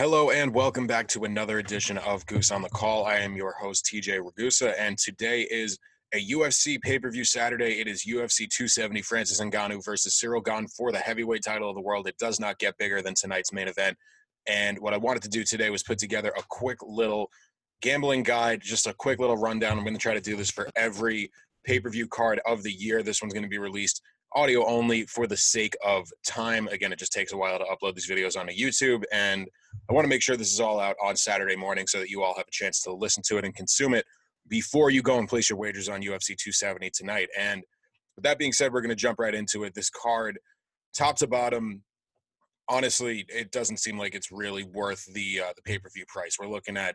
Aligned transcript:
Hello 0.00 0.30
and 0.30 0.54
welcome 0.54 0.86
back 0.86 1.06
to 1.08 1.24
another 1.24 1.58
edition 1.58 1.98
of 1.98 2.24
Goose 2.24 2.50
on 2.50 2.62
the 2.62 2.70
Call. 2.70 3.04
I 3.04 3.16
am 3.16 3.36
your 3.36 3.52
host 3.52 3.84
TJ 3.84 4.22
Ragusa, 4.22 4.72
and 4.78 4.96
today 4.96 5.42
is 5.42 5.76
a 6.14 6.30
UFC 6.30 6.80
pay-per-view 6.80 7.22
Saturday. 7.22 7.80
It 7.80 7.86
is 7.86 8.06
UFC 8.06 8.48
270 8.48 9.02
Francis 9.02 9.42
Ngannou 9.42 9.84
versus 9.84 10.18
Ciryl 10.18 10.42
Gane 10.42 10.68
for 10.68 10.90
the 10.90 10.98
heavyweight 10.98 11.42
title 11.44 11.68
of 11.68 11.74
the 11.74 11.82
world. 11.82 12.08
It 12.08 12.16
does 12.16 12.40
not 12.40 12.58
get 12.58 12.78
bigger 12.78 13.02
than 13.02 13.12
tonight's 13.12 13.52
main 13.52 13.68
event. 13.68 13.94
And 14.48 14.78
what 14.78 14.94
I 14.94 14.96
wanted 14.96 15.22
to 15.24 15.28
do 15.28 15.44
today 15.44 15.68
was 15.68 15.82
put 15.82 15.98
together 15.98 16.32
a 16.34 16.42
quick 16.48 16.78
little 16.82 17.28
gambling 17.82 18.22
guide, 18.22 18.62
just 18.62 18.86
a 18.86 18.94
quick 18.94 19.18
little 19.18 19.36
rundown. 19.36 19.76
I'm 19.76 19.84
going 19.84 19.92
to 19.92 20.00
try 20.00 20.14
to 20.14 20.20
do 20.22 20.34
this 20.34 20.50
for 20.50 20.70
every 20.76 21.30
pay-per-view 21.64 22.08
card 22.08 22.40
of 22.46 22.62
the 22.62 22.72
year. 22.72 23.02
This 23.02 23.20
one's 23.20 23.34
going 23.34 23.42
to 23.42 23.50
be 23.50 23.58
released 23.58 24.00
audio 24.34 24.64
only 24.66 25.04
for 25.06 25.26
the 25.26 25.36
sake 25.36 25.76
of 25.84 26.08
time. 26.24 26.68
Again, 26.68 26.92
it 26.92 26.98
just 26.98 27.12
takes 27.12 27.32
a 27.32 27.36
while 27.36 27.58
to 27.58 27.64
upload 27.64 27.94
these 27.94 28.08
videos 28.08 28.38
onto 28.38 28.52
YouTube 28.52 29.02
and 29.12 29.48
I 29.88 29.92
want 29.92 30.04
to 30.04 30.08
make 30.08 30.22
sure 30.22 30.36
this 30.36 30.52
is 30.52 30.60
all 30.60 30.78
out 30.78 30.96
on 31.02 31.16
Saturday 31.16 31.56
morning 31.56 31.86
so 31.86 31.98
that 31.98 32.10
you 32.10 32.22
all 32.22 32.34
have 32.34 32.46
a 32.46 32.52
chance 32.52 32.80
to 32.82 32.92
listen 32.92 33.22
to 33.26 33.38
it 33.38 33.44
and 33.44 33.54
consume 33.54 33.94
it 33.94 34.04
before 34.48 34.90
you 34.90 35.02
go 35.02 35.18
and 35.18 35.28
place 35.28 35.50
your 35.50 35.58
wagers 35.58 35.88
on 35.88 36.00
UFC 36.00 36.36
270 36.36 36.90
tonight. 36.90 37.28
And 37.38 37.62
with 38.16 38.24
that 38.24 38.38
being 38.38 38.52
said, 38.52 38.72
we're 38.72 38.82
going 38.82 38.90
to 38.90 38.96
jump 38.96 39.18
right 39.18 39.34
into 39.34 39.64
it. 39.64 39.74
This 39.74 39.90
card, 39.90 40.38
top 40.96 41.16
to 41.16 41.26
bottom, 41.26 41.82
honestly, 42.68 43.26
it 43.28 43.50
doesn't 43.50 43.78
seem 43.78 43.98
like 43.98 44.14
it's 44.14 44.30
really 44.30 44.64
worth 44.64 45.04
the 45.12 45.40
uh, 45.40 45.52
the 45.56 45.62
pay 45.62 45.78
per 45.78 45.88
view 45.94 46.04
price. 46.08 46.36
We're 46.38 46.48
looking 46.48 46.76
at 46.76 46.94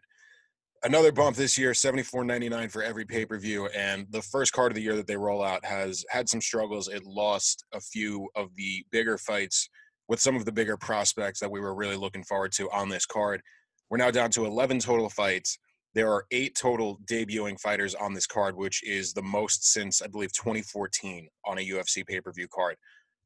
another 0.83 1.11
bump 1.11 1.35
this 1.35 1.57
year, 1.57 1.73
seventy 1.73 2.03
four 2.03 2.23
ninety 2.23 2.49
nine 2.49 2.69
for 2.69 2.83
every 2.83 3.05
pay 3.05 3.25
per 3.25 3.37
view, 3.37 3.67
and 3.67 4.07
the 4.11 4.21
first 4.21 4.53
card 4.53 4.71
of 4.71 4.75
the 4.75 4.81
year 4.81 4.95
that 4.95 5.07
they 5.07 5.17
roll 5.17 5.43
out 5.43 5.63
has 5.65 6.05
had 6.09 6.29
some 6.29 6.41
struggles. 6.41 6.87
It 6.87 7.05
lost 7.05 7.63
a 7.73 7.79
few 7.79 8.29
of 8.35 8.49
the 8.55 8.85
bigger 8.91 9.17
fights 9.17 9.69
with 10.07 10.19
some 10.19 10.35
of 10.35 10.45
the 10.45 10.51
bigger 10.51 10.77
prospects 10.77 11.39
that 11.39 11.49
we 11.49 11.59
were 11.59 11.75
really 11.75 11.95
looking 11.95 12.23
forward 12.23 12.51
to 12.53 12.69
on 12.71 12.89
this 12.89 13.05
card. 13.05 13.41
We're 13.89 13.97
now 13.97 14.11
down 14.11 14.31
to 14.31 14.45
11 14.45 14.79
total 14.79 15.09
fights. 15.09 15.57
There 15.93 16.11
are 16.11 16.25
eight 16.31 16.55
total 16.55 16.99
debuting 17.05 17.59
fighters 17.59 17.95
on 17.95 18.13
this 18.13 18.27
card, 18.27 18.55
which 18.55 18.83
is 18.83 19.13
the 19.13 19.21
most 19.21 19.71
since, 19.71 20.01
I 20.01 20.07
believe, 20.07 20.33
2014 20.33 21.27
on 21.45 21.57
a 21.57 21.67
UFC 21.67 22.05
pay 22.05 22.19
per 22.19 22.31
view 22.33 22.47
card. 22.53 22.75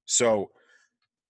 So, 0.05 0.49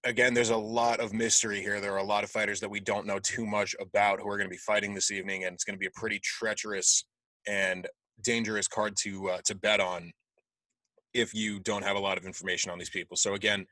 again, 0.04 0.34
there's 0.34 0.50
a 0.50 0.58
lot 0.58 1.00
of 1.00 1.14
mystery 1.14 1.62
here. 1.62 1.80
There 1.80 1.94
are 1.94 1.98
a 1.98 2.04
lot 2.04 2.24
of 2.24 2.30
fighters 2.30 2.60
that 2.60 2.70
we 2.70 2.80
don't 2.80 3.06
know 3.06 3.20
too 3.20 3.46
much 3.46 3.76
about 3.80 4.20
who 4.20 4.30
are 4.30 4.38
going 4.38 4.50
to 4.50 4.54
be 4.54 4.58
fighting 4.58 4.94
this 4.94 5.12
evening, 5.12 5.44
and 5.44 5.54
it's 5.54 5.64
going 5.64 5.76
to 5.76 5.80
be 5.80 5.88
a 5.88 6.00
pretty 6.00 6.20
treacherous 6.20 7.06
and 7.48 7.88
dangerous 8.24 8.68
card 8.68 8.96
to 9.04 9.30
uh, 9.30 9.40
to 9.46 9.56
bet 9.56 9.80
on 9.80 10.12
if 11.14 11.34
you 11.34 11.60
don't 11.60 11.84
have 11.84 11.96
a 11.96 12.00
lot 12.00 12.18
of 12.18 12.26
information 12.26 12.72
on 12.72 12.78
these 12.78 12.90
people. 12.90 13.18
So, 13.18 13.34
again, 13.34 13.66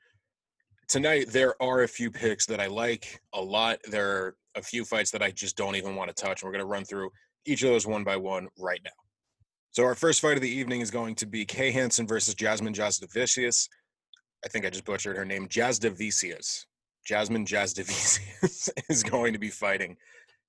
tonight 0.88 1.28
there 1.30 1.62
are 1.62 1.84
a 1.84 1.88
few 1.88 2.10
picks 2.12 2.46
that 2.48 2.60
I 2.60 2.68
like 2.68 3.20
a 3.34 3.42
lot. 3.42 3.80
There 3.90 4.10
are 4.10 4.36
a 4.56 4.62
few 4.62 4.86
fights 4.86 5.12
that 5.12 5.22
I 5.22 5.32
just 5.32 5.56
don't 5.56 5.76
even 5.76 5.96
want 5.96 6.16
to 6.16 6.24
touch. 6.24 6.42
And 6.42 6.48
we're 6.48 6.54
going 6.54 6.66
to 6.66 6.72
run 6.72 6.86
through 6.86 7.10
each 7.46 7.64
of 7.64 7.70
those 7.70 7.86
one 7.86 8.04
by 8.04 8.18
one 8.18 8.48
right 8.58 8.82
now. 8.84 8.92
So 9.72 9.84
our 9.84 9.96
first 9.96 10.22
fight 10.22 10.38
of 10.38 10.42
the 10.42 10.50
evening 10.50 10.82
is 10.82 10.90
going 10.90 11.16
to 11.16 11.28
be 11.28 11.46
Kay 11.46 11.72
Hansen 11.72 12.08
versus 12.08 12.34
Jasmine 12.34 12.74
Jasudavicius. 12.74 13.68
I 14.48 14.50
think 14.50 14.66
I 14.66 14.70
just 14.70 14.86
butchered 14.86 15.18
her 15.18 15.26
name. 15.26 15.50
Jasudavicius. 15.50 16.68
Jasmine 17.06 17.46
Jasudavicius 17.46 18.70
is 18.90 19.04
going 19.04 19.34
to 19.34 19.40
be 19.40 19.50
fighting 19.50 19.98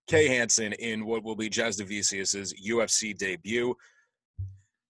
Kay 0.07 0.29
Hansen 0.29 0.73
in 0.75 1.05
what 1.05 1.25
will 1.25 1.35
be 1.35 1.51
Jasudavicius's 1.51 2.55
UFC 2.65 3.19
debut. 3.19 3.75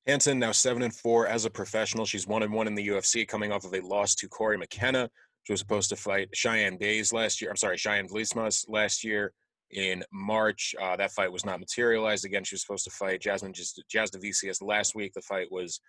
Hansen 0.07 0.39
now 0.39 0.53
seven 0.53 0.83
and 0.83 0.95
four 0.95 1.27
as 1.27 1.47
a 1.47 1.51
professional. 1.51 2.05
She's 2.05 2.27
one 2.27 2.43
and 2.43 2.53
one 2.53 2.67
in 2.67 2.75
the 2.75 2.87
UFC, 2.87 3.27
coming 3.27 3.51
off 3.51 3.65
of 3.65 3.73
a 3.73 3.81
loss 3.81 4.15
to 4.17 4.29
Corey 4.29 4.59
McKenna. 4.59 5.09
She 5.45 5.55
was 5.55 5.61
supposed 5.61 5.89
to 5.89 5.97
fight 5.97 6.29
Cheyanne 6.35 6.79
Buys 6.79 7.11
last 7.11 7.41
year. 7.41 7.49
I'm 7.49 7.57
sorry, 7.57 7.79
Cheyanne 7.79 8.11
Vlismas 8.11 8.67
last 8.69 9.03
year 9.05 9.33
in 9.71 10.05
March. 10.13 10.75
Uh, 10.79 10.97
that 10.99 11.13
fight 11.13 11.33
was 11.33 11.47
not 11.47 11.61
materialized. 11.61 12.27
Again, 12.27 12.45
she 12.45 12.57
was 12.57 12.61
supposed 12.61 12.85
to 12.85 12.91
fight 12.91 13.23
Jasmine 13.23 13.55
Jazz 13.55 14.61
last 14.61 14.95
week. 14.95 15.15
The 15.15 15.23
fight 15.23 15.51
was 15.51 15.81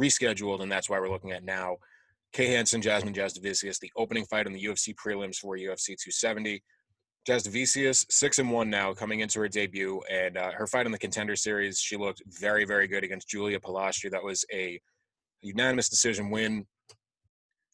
rescheduled, 0.00 0.62
and 0.62 0.72
that's 0.72 0.88
why 0.88 0.98
we're 0.98 1.10
looking 1.10 1.32
at 1.32 1.44
now. 1.44 1.76
Kay 2.32 2.46
Hansen, 2.46 2.80
Jasmine 2.80 3.14
Jasudavicius, 3.14 3.78
the 3.78 3.92
opening 3.96 4.24
fight 4.24 4.46
in 4.46 4.52
the 4.52 4.64
UFC 4.64 4.94
prelims 4.94 5.36
for 5.36 5.56
UFC 5.56 5.88
270. 5.88 6.62
Jasudavicius, 7.28 8.06
six 8.10 8.38
and 8.38 8.50
one 8.50 8.68
now, 8.68 8.92
coming 8.92 9.20
into 9.20 9.38
her 9.40 9.48
debut, 9.48 10.00
and 10.10 10.36
uh, 10.36 10.50
her 10.52 10.66
fight 10.66 10.86
in 10.86 10.92
the 10.92 10.98
Contender 10.98 11.36
Series, 11.36 11.78
she 11.78 11.96
looked 11.96 12.22
very, 12.40 12.64
very 12.64 12.88
good 12.88 13.04
against 13.04 13.28
Julia 13.28 13.60
Polastri. 13.60 14.10
That 14.10 14.24
was 14.24 14.44
a 14.52 14.80
unanimous 15.40 15.88
decision 15.88 16.30
win. 16.30 16.66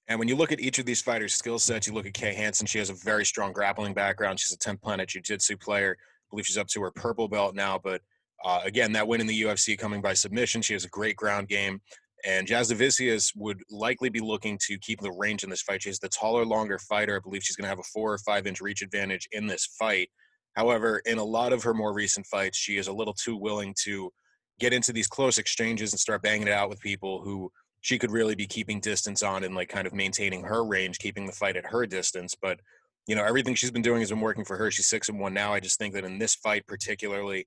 And 0.09 0.19
when 0.19 0.29
you 0.29 0.37
look 0.37 0.53
at 0.53 0.61
each 0.61 0.79
of 0.79 0.87
these 0.87 1.01
fighters' 1.03 1.35
skill 1.35 1.59
sets, 1.59 1.87
you 1.87 1.93
look 1.93 2.07
at 2.07 2.15
Kay 2.15 2.35
Hansen. 2.35 2.67
She 2.67 2.79
has 2.79 2.91
a 2.91 2.95
very 2.95 3.25
strong 3.25 3.53
grappling 3.53 3.95
background. 3.95 4.41
She's 4.41 4.55
a 4.55 4.59
10th 4.59 4.83
Planet 4.83 5.09
Jiu-Jitsu 5.09 5.59
player. 5.59 5.97
I 6.01 6.27
believe 6.31 6.47
she's 6.47 6.59
up 6.59 6.69
to 6.69 6.81
her 6.83 6.91
purple 6.91 7.29
belt 7.29 7.55
now. 7.55 7.79
But 7.83 8.01
uh, 8.45 8.61
again, 8.65 8.93
that 8.93 9.07
win 9.07 9.21
in 9.21 9.27
the 9.27 9.43
UFC 9.43 9.79
coming 9.79 10.01
by 10.01 10.15
submission. 10.15 10.63
She 10.63 10.73
has 10.73 10.85
a 10.85 10.89
great 10.89 11.17
ground 11.17 11.49
game. 11.49 11.81
And 12.25 12.49
Jasudavicius 12.49 13.33
would 13.37 13.63
likely 13.71 14.09
be 14.09 14.21
looking 14.21 14.59
to 14.67 14.79
keep 14.79 15.01
the 15.01 15.13
range 15.13 15.45
in 15.45 15.51
this 15.51 15.63
fight. 15.63 15.83
She's 15.83 16.01
the 16.01 16.09
taller, 16.09 16.45
longer 16.45 16.79
fighter. 16.79 17.17
I 17.17 17.21
believe 17.21 17.45
she's 17.45 17.57
going 17.57 17.65
to 17.65 17.69
have 17.69 17.79
a 17.79 17.85
four 17.85 18.13
or 18.13 18.19
five 18.19 18.47
inch 18.47 18.61
reach 18.61 18.83
advantage 18.83 19.29
in 19.33 19.47
this 19.47 19.67
fight. 19.79 20.11
However, 20.55 21.01
in 21.07 21.19
a 21.19 21.25
lot 21.25 21.53
of 21.53 21.63
her 21.63 21.75
more 21.75 21.95
recent 21.95 22.27
fights, 22.27 22.59
she 22.59 22.79
is 22.79 22.89
a 22.89 22.93
little 22.93 23.15
too 23.15 23.37
willing 23.37 23.75
to 23.85 24.11
get 24.59 24.73
into 24.73 24.93
these 24.93 25.07
close 25.07 25.39
exchanges 25.39 25.93
and 25.93 26.01
start 26.01 26.23
banging 26.23 26.49
it 26.49 26.53
out 26.53 26.69
with 26.69 26.81
people 26.81 27.23
who 27.23 27.53
she 27.81 27.99
could 27.99 28.11
really 28.11 28.35
be 28.35 28.47
keeping 28.47 28.81
distance 28.81 29.23
on 29.23 29.45
and 29.45 29.55
like 29.55 29.69
kind 29.69 29.87
of 29.87 29.95
maintaining 29.95 30.43
her 30.43 30.65
range, 30.65 30.99
keeping 30.99 31.27
the 31.27 31.33
fight 31.33 31.57
at 31.57 31.67
her 31.67 31.87
distance. 31.87 32.35
But 32.35 32.59
you 33.07 33.15
know, 33.15 33.25
everything 33.25 33.55
she's 33.55 33.71
been 33.71 33.83
doing 33.83 34.01
has 34.01 34.11
been 34.11 34.21
working 34.21 34.45
for 34.45 34.57
her. 34.57 34.71
She's 34.71 34.89
six 34.89 35.09
and 35.09 35.19
one 35.19 35.33
now. 35.33 35.55
I 35.55 35.61
just 35.61 35.79
think 35.79 35.95
that 35.95 36.05
in 36.05 36.19
this 36.19 36.35
fight, 36.35 36.67
particularly, 36.67 37.47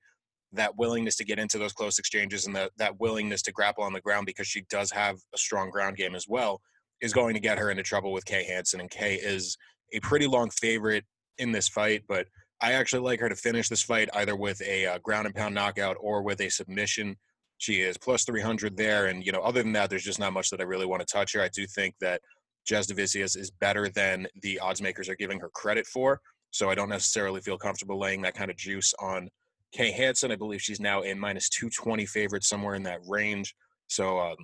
that 0.53 0.77
willingness 0.77 1.15
to 1.15 1.25
get 1.25 1.39
into 1.39 1.57
those 1.57 1.73
close 1.73 1.97
exchanges 1.99 2.45
and 2.45 2.55
that 2.55 2.71
that 2.77 2.99
willingness 2.99 3.41
to 3.43 3.51
grapple 3.51 3.83
on 3.83 3.93
the 3.93 4.01
ground 4.01 4.25
because 4.25 4.47
she 4.47 4.61
does 4.69 4.91
have 4.91 5.17
a 5.33 5.37
strong 5.37 5.69
ground 5.69 5.97
game 5.97 6.15
as 6.15 6.25
well 6.27 6.61
is 7.01 7.13
going 7.13 7.33
to 7.33 7.39
get 7.39 7.57
her 7.57 7.71
into 7.71 7.83
trouble 7.83 8.11
with 8.11 8.25
Kay 8.25 8.43
Hansen. 8.43 8.79
And 8.79 8.89
Kay 8.89 9.15
is 9.15 9.57
a 9.93 9.99
pretty 10.01 10.27
long 10.27 10.49
favorite 10.51 11.03
in 11.37 11.51
this 11.51 11.67
fight, 11.67 12.03
but 12.07 12.27
I 12.61 12.73
actually 12.73 13.01
like 13.01 13.19
her 13.19 13.29
to 13.29 13.35
finish 13.35 13.69
this 13.69 13.81
fight 13.81 14.09
either 14.13 14.35
with 14.35 14.61
a 14.61 14.85
uh, 14.85 14.97
ground 14.99 15.25
and 15.25 15.35
pound 15.35 15.55
knockout 15.55 15.97
or 15.99 16.21
with 16.21 16.41
a 16.41 16.49
submission. 16.49 17.17
She 17.57 17.81
is 17.81 17.97
plus 17.97 18.23
300 18.23 18.77
there. 18.77 19.07
And, 19.07 19.25
you 19.25 19.31
know, 19.31 19.41
other 19.41 19.63
than 19.63 19.73
that, 19.73 19.89
there's 19.89 20.03
just 20.03 20.19
not 20.19 20.33
much 20.33 20.49
that 20.51 20.61
I 20.61 20.63
really 20.63 20.85
want 20.85 21.05
to 21.05 21.11
touch 21.11 21.31
here. 21.31 21.41
I 21.41 21.49
do 21.49 21.65
think 21.65 21.95
that 22.01 22.21
Jasudavicius 22.69 23.35
is 23.35 23.49
better 23.49 23.89
than 23.89 24.27
the 24.41 24.59
odds 24.59 24.81
makers 24.81 25.09
are 25.09 25.15
giving 25.15 25.39
her 25.39 25.49
credit 25.49 25.87
for. 25.87 26.19
So 26.51 26.69
I 26.69 26.75
don't 26.75 26.89
necessarily 26.89 27.41
feel 27.41 27.57
comfortable 27.57 27.99
laying 27.99 28.21
that 28.21 28.35
kind 28.35 28.51
of 28.51 28.57
juice 28.57 28.93
on 28.99 29.29
Kay 29.71 29.91
Hansen. 29.91 30.31
I 30.31 30.35
believe 30.35 30.61
she's 30.61 30.79
now 30.79 31.01
in 31.01 31.19
minus 31.19 31.49
220 31.49 32.05
favorite, 32.05 32.43
somewhere 32.43 32.75
in 32.75 32.83
that 32.83 33.01
range. 33.07 33.55
So, 33.87 34.19
um, 34.19 34.37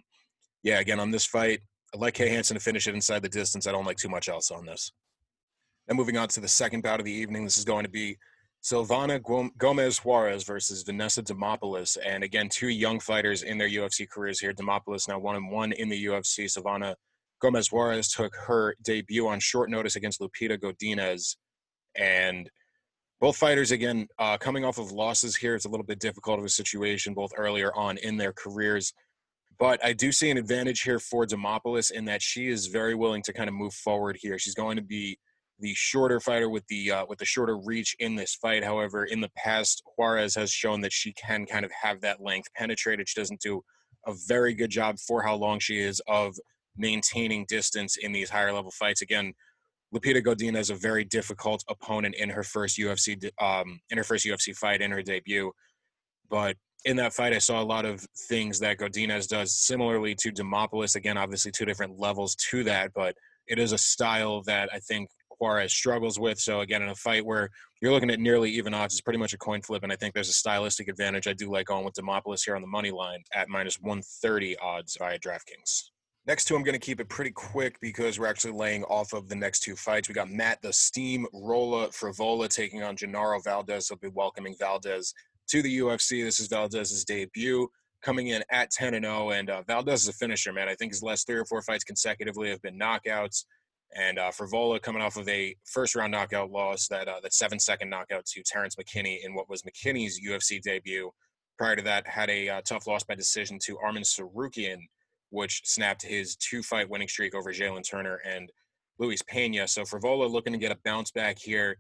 yeah, 0.64 0.80
again, 0.80 1.00
on 1.00 1.12
this 1.12 1.26
fight, 1.26 1.62
I 1.94 1.98
like 1.98 2.14
Kay 2.14 2.30
Hansen 2.30 2.56
to 2.56 2.64
finish 2.64 2.88
it 2.88 2.96
inside 2.96 3.22
the 3.22 3.30
distance. 3.30 3.68
I 3.68 3.72
don't 3.72 3.86
like 3.86 3.98
too 3.98 4.10
much 4.10 4.30
else 4.30 4.52
on 4.52 4.66
this. 4.66 4.92
And 5.88 5.98
moving 5.98 6.18
on 6.18 6.28
to 6.30 6.42
the 6.42 6.48
second 6.48 6.82
bout 6.84 7.00
of 7.00 7.06
the 7.06 7.12
evening, 7.12 7.46
this 7.46 7.58
is 7.58 7.64
going 7.64 7.86
to 7.86 7.90
be 7.90 8.18
Silvana 8.64 9.22
Gomez 9.58 10.00
Juarez 10.00 10.44
versus 10.44 10.84
Vanessa 10.84 11.24
Demopoulos. 11.24 11.98
And 12.06 12.24
again, 12.24 12.50
two 12.50 12.68
young 12.68 13.00
fighters 13.00 13.44
in 13.44 13.58
their 13.58 13.70
UFC 13.70 14.10
careers 14.10 14.40
here. 14.40 14.54
Demopoulos 14.54 15.08
now 15.08 15.20
one 15.20 15.36
and 15.36 15.50
one 15.50 15.72
in 15.72 15.88
the 15.88 16.06
UFC. 16.06 16.46
Silvana 16.46 16.96
Gomez 17.40 17.72
Juarez 17.72 18.10
took 18.10 18.36
her 18.36 18.76
debut 18.84 19.28
on 19.28 19.40
short 19.40 19.70
notice 19.70 19.96
against 19.96 20.20
Lupita 20.20 20.58
Godinez. 20.58 21.38
And 21.96 22.50
both 23.20 23.38
fighters, 23.38 23.72
again, 23.72 24.08
uh, 24.20 24.38
coming 24.38 24.64
off 24.64 24.78
of 24.78 24.92
losses 24.92 25.36
here, 25.36 25.56
it's 25.56 25.66
a 25.66 25.70
little 25.70 25.86
bit 25.86 26.00
difficult 26.00 26.40
of 26.40 26.46
a 26.46 26.50
situation, 26.50 27.14
both 27.14 27.32
earlier 27.36 27.74
on 27.76 27.98
in 27.98 28.18
their 28.18 28.34
careers. 28.34 28.94
But 29.60 29.84
I 29.84 29.94
do 29.94 30.12
see 30.12 30.30
an 30.30 30.38
advantage 30.38 30.82
here 30.82 31.00
for 31.00 31.26
Demopoulos 31.26 31.92
in 31.92 32.06
that 32.06 32.22
she 32.22 32.48
is 32.48 32.68
very 32.68 32.94
willing 32.94 33.24
to 33.24 33.34
kind 33.34 33.48
of 33.48 33.56
move 33.56 33.74
forward 33.74 34.18
here. 34.22 34.38
She's 34.38 34.54
going 34.54 34.76
to 34.78 34.84
be 34.84 35.18
the 35.60 35.74
shorter 35.74 36.20
fighter 36.20 36.50
with 36.50 36.68
the 36.68 36.92
uh, 36.92 37.06
with 37.10 37.18
the 37.18 37.26
shorter 37.26 37.58
reach 37.58 37.96
in 37.98 38.16
this 38.16 38.36
fight. 38.36 38.64
However, 38.64 39.06
in 39.06 39.22
the 39.22 39.32
past, 39.36 39.82
Juarez 39.98 40.36
has 40.36 40.52
shown 40.52 40.82
that 40.82 40.94
she 40.94 41.14
can 41.14 41.48
kind 41.48 41.66
of 41.66 41.72
have 41.72 42.02
that 42.02 42.22
length 42.22 42.50
penetrated. 42.56 43.10
She 43.10 43.20
doesn't 43.20 43.42
do 43.42 43.64
a 44.06 44.14
very 44.28 44.54
good 44.54 44.70
job 44.70 45.00
for 45.00 45.24
how 45.24 45.36
long 45.36 45.58
she 45.58 45.80
is 45.80 46.00
of 46.08 46.36
maintaining 46.78 47.46
distance 47.50 47.98
in 47.98 48.12
these 48.12 48.30
higher 48.30 48.54
level 48.54 48.70
fights. 48.70 49.02
Again, 49.02 49.34
Lupita 49.94 50.22
Godinez 50.22 50.60
is 50.60 50.70
a 50.70 50.76
very 50.76 51.06
difficult 51.06 51.64
opponent 51.70 52.16
in 52.16 52.30
her 52.30 52.44
first 52.44 52.78
UFC 52.78 53.30
um, 53.42 53.80
in 53.90 53.98
her 53.98 54.04
first 54.04 54.26
UFC 54.26 54.56
fight 54.56 54.82
in 54.82 54.92
her 54.92 55.02
debut, 55.02 55.52
but 56.30 56.58
in 56.86 56.96
that 56.98 57.14
fight, 57.14 57.34
I 57.34 57.40
saw 57.40 57.62
a 57.62 57.66
lot 57.66 57.86
of 57.86 58.06
things 58.30 58.60
that 58.60 58.78
Godinez 58.78 59.28
does 59.28 59.54
similarly 59.56 60.16
to 60.16 60.32
Demopoulos. 60.32 60.96
Again, 60.96 61.18
obviously 61.18 61.52
two 61.52 61.66
different 61.66 62.00
levels 62.00 62.36
to 62.50 62.64
that, 62.66 62.92
but 62.94 63.16
it 63.48 63.60
is 63.60 63.72
a 63.72 63.78
style 63.78 64.42
that 64.44 64.70
I 64.72 64.80
think 64.80 65.10
Juarez 65.40 65.74
struggles 65.74 66.20
with. 66.20 66.40
So 66.40 66.62
again, 66.62 66.82
in 66.82 66.90
a 66.90 66.96
fight 66.96 67.26
where 67.26 67.50
you're 67.82 67.92
looking 67.92 68.10
at 68.10 68.20
nearly 68.20 68.52
even 68.52 68.74
odds, 68.74 68.94
it's 68.94 69.02
pretty 69.02 69.20
much 69.20 69.34
a 69.34 69.38
coin 69.38 69.62
flip, 69.62 69.84
and 69.84 69.92
I 69.92 69.96
think 69.96 70.14
there's 70.14 70.30
a 70.30 70.34
stylistic 70.34 70.88
advantage. 70.88 71.28
I 71.28 71.34
do 71.34 71.52
like 71.52 71.68
going 71.68 71.86
with 71.86 71.96
Demopoulos 71.96 72.44
here 72.46 72.56
on 72.56 72.62
the 72.62 72.68
money 72.68 72.92
line 72.92 73.24
at 73.34 73.50
minus 73.50 73.80
130 73.82 74.58
odds 74.58 74.98
via 74.98 75.20
DraftKings. 75.20 75.90
Next 76.28 76.44
two, 76.44 76.58
I'm 76.58 76.64
going 76.64 76.74
to 76.74 76.80
keep 76.80 77.00
it 77.00 77.08
pretty 77.08 77.32
quick 77.32 77.80
because 77.80 78.20
we're 78.20 78.28
actually 78.28 78.52
laying 78.52 78.84
off 78.84 79.14
of 79.14 79.30
the 79.30 79.36
next 79.36 79.62
two 79.62 79.78
fights. 79.78 80.10
We 80.10 80.14
got 80.14 80.30
Matt 80.30 80.62
the 80.62 80.74
Steam 80.74 81.26
Rolla 81.32 81.88
Frevola 81.88 82.50
taking 82.50 82.84
on 82.84 82.98
Genaro 82.98 83.42
Valdez. 83.42 83.88
He'll 83.88 83.98
be 83.98 84.10
welcoming 84.10 84.54
Valdez 84.60 85.14
to 85.48 85.62
the 85.62 85.80
UFC. 85.80 86.26
This 86.26 86.42
is 86.42 86.48
Valdez's 86.48 87.06
debut, 87.06 87.70
coming 88.02 88.28
in 88.28 88.44
at 88.52 88.72
10 88.72 88.96
and 88.96 89.06
0. 89.06 89.30
And 89.30 89.50
uh, 89.50 89.62
Valdez 89.68 90.02
is 90.02 90.10
a 90.10 90.14
finisher, 90.14 90.52
man. 90.52 90.68
I 90.68 90.76
think 90.76 90.92
his 90.92 91.02
last 91.02 91.28
three 91.28 91.38
or 91.38 91.46
four 91.46 91.62
fights 91.62 91.86
consecutively 91.86 92.50
have 92.50 92.62
been 92.62 92.78
knockouts. 92.78 93.46
And 93.96 94.20
uh, 94.20 94.32
Frevola 94.32 94.82
coming 94.82 95.02
off 95.02 95.16
of 95.16 95.30
a 95.30 95.56
first 95.64 95.96
round 95.96 96.12
knockout 96.12 96.52
loss, 96.52 96.90
that 96.90 97.08
uh, 97.08 97.22
that 97.24 97.34
seven 97.34 97.58
second 97.58 97.90
knockout 97.90 98.26
to 98.26 98.44
Terrance 98.44 98.76
McKinney 98.76 99.20
in 99.24 99.34
what 99.34 99.50
was 99.50 99.62
McKinney's 99.62 100.20
UFC 100.20 100.62
debut. 100.62 101.10
Prior 101.58 101.78
to 101.78 101.84
that, 101.84 102.06
had 102.06 102.30
a 102.30 102.50
uh, 102.50 102.62
tough 102.66 102.86
loss 102.86 103.06
by 103.06 103.16
decision 103.16 103.60
to 103.60 103.78
Arman 103.78 104.04
Tsarukyan 104.04 104.80
which 105.30 105.62
snapped 105.66 106.04
his 106.04 106.36
two 106.36 106.64
fight 106.64 106.90
winning 106.90 107.08
streak 107.08 107.36
over 107.36 107.52
Jalin 107.52 107.88
Turner 107.88 108.22
and 108.26 108.52
Luis 109.00 109.22
Pena. 109.24 109.68
So 109.68 109.84
Frevola 109.84 110.30
looking 110.30 110.54
to 110.54 110.60
get 110.60 110.72
a 110.72 110.78
bounce 110.84 111.12
back 111.12 111.38
here, 111.40 111.78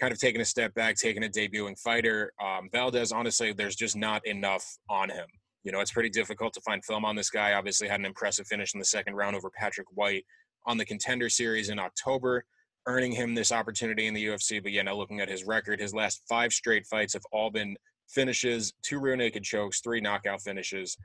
kind 0.00 0.12
of 0.12 0.18
taking 0.18 0.40
a 0.40 0.44
step 0.44 0.74
back, 0.74 0.96
taking 0.96 1.24
a 1.24 1.28
debuting 1.28 1.78
fighter. 1.78 2.32
Um, 2.42 2.68
Valdez, 2.72 3.12
honestly, 3.12 3.52
there's 3.52 3.76
just 3.76 3.96
not 3.96 4.26
enough 4.26 4.64
on 4.88 5.10
him. 5.10 5.26
You 5.64 5.72
know, 5.72 5.80
it's 5.80 5.92
pretty 5.92 6.10
difficult 6.10 6.52
to 6.54 6.60
find 6.60 6.84
film 6.84 7.04
on 7.04 7.16
this 7.16 7.30
guy. 7.30 7.54
Obviously, 7.54 7.88
had 7.88 8.00
an 8.00 8.06
impressive 8.06 8.46
finish 8.46 8.74
in 8.74 8.78
the 8.78 8.86
second 8.86 9.14
round 9.14 9.36
over 9.36 9.50
Patrick 9.50 9.88
White 9.92 10.24
on 10.66 10.76
the 10.76 10.84
contender 10.84 11.28
series 11.28 11.68
in 11.68 11.78
October, 11.78 12.44
earning 12.86 13.12
him 13.12 13.34
this 13.34 13.52
opportunity 13.52 14.06
in 14.06 14.14
the 14.14 14.26
UFC. 14.26 14.62
But 14.62 14.72
yeah, 14.72 14.82
now 14.82 14.94
looking 14.94 15.20
at 15.20 15.28
his 15.28 15.44
record, 15.44 15.80
his 15.80 15.94
last 15.94 16.22
five 16.28 16.52
straight 16.52 16.86
fights 16.86 17.14
have 17.14 17.24
all 17.32 17.50
been 17.50 17.76
finishes, 18.08 18.72
two 18.82 19.00
rear 19.00 19.16
naked 19.16 19.42
chokes, 19.42 19.80
three 19.80 20.00
knockout 20.00 20.40
finishes. 20.42 20.96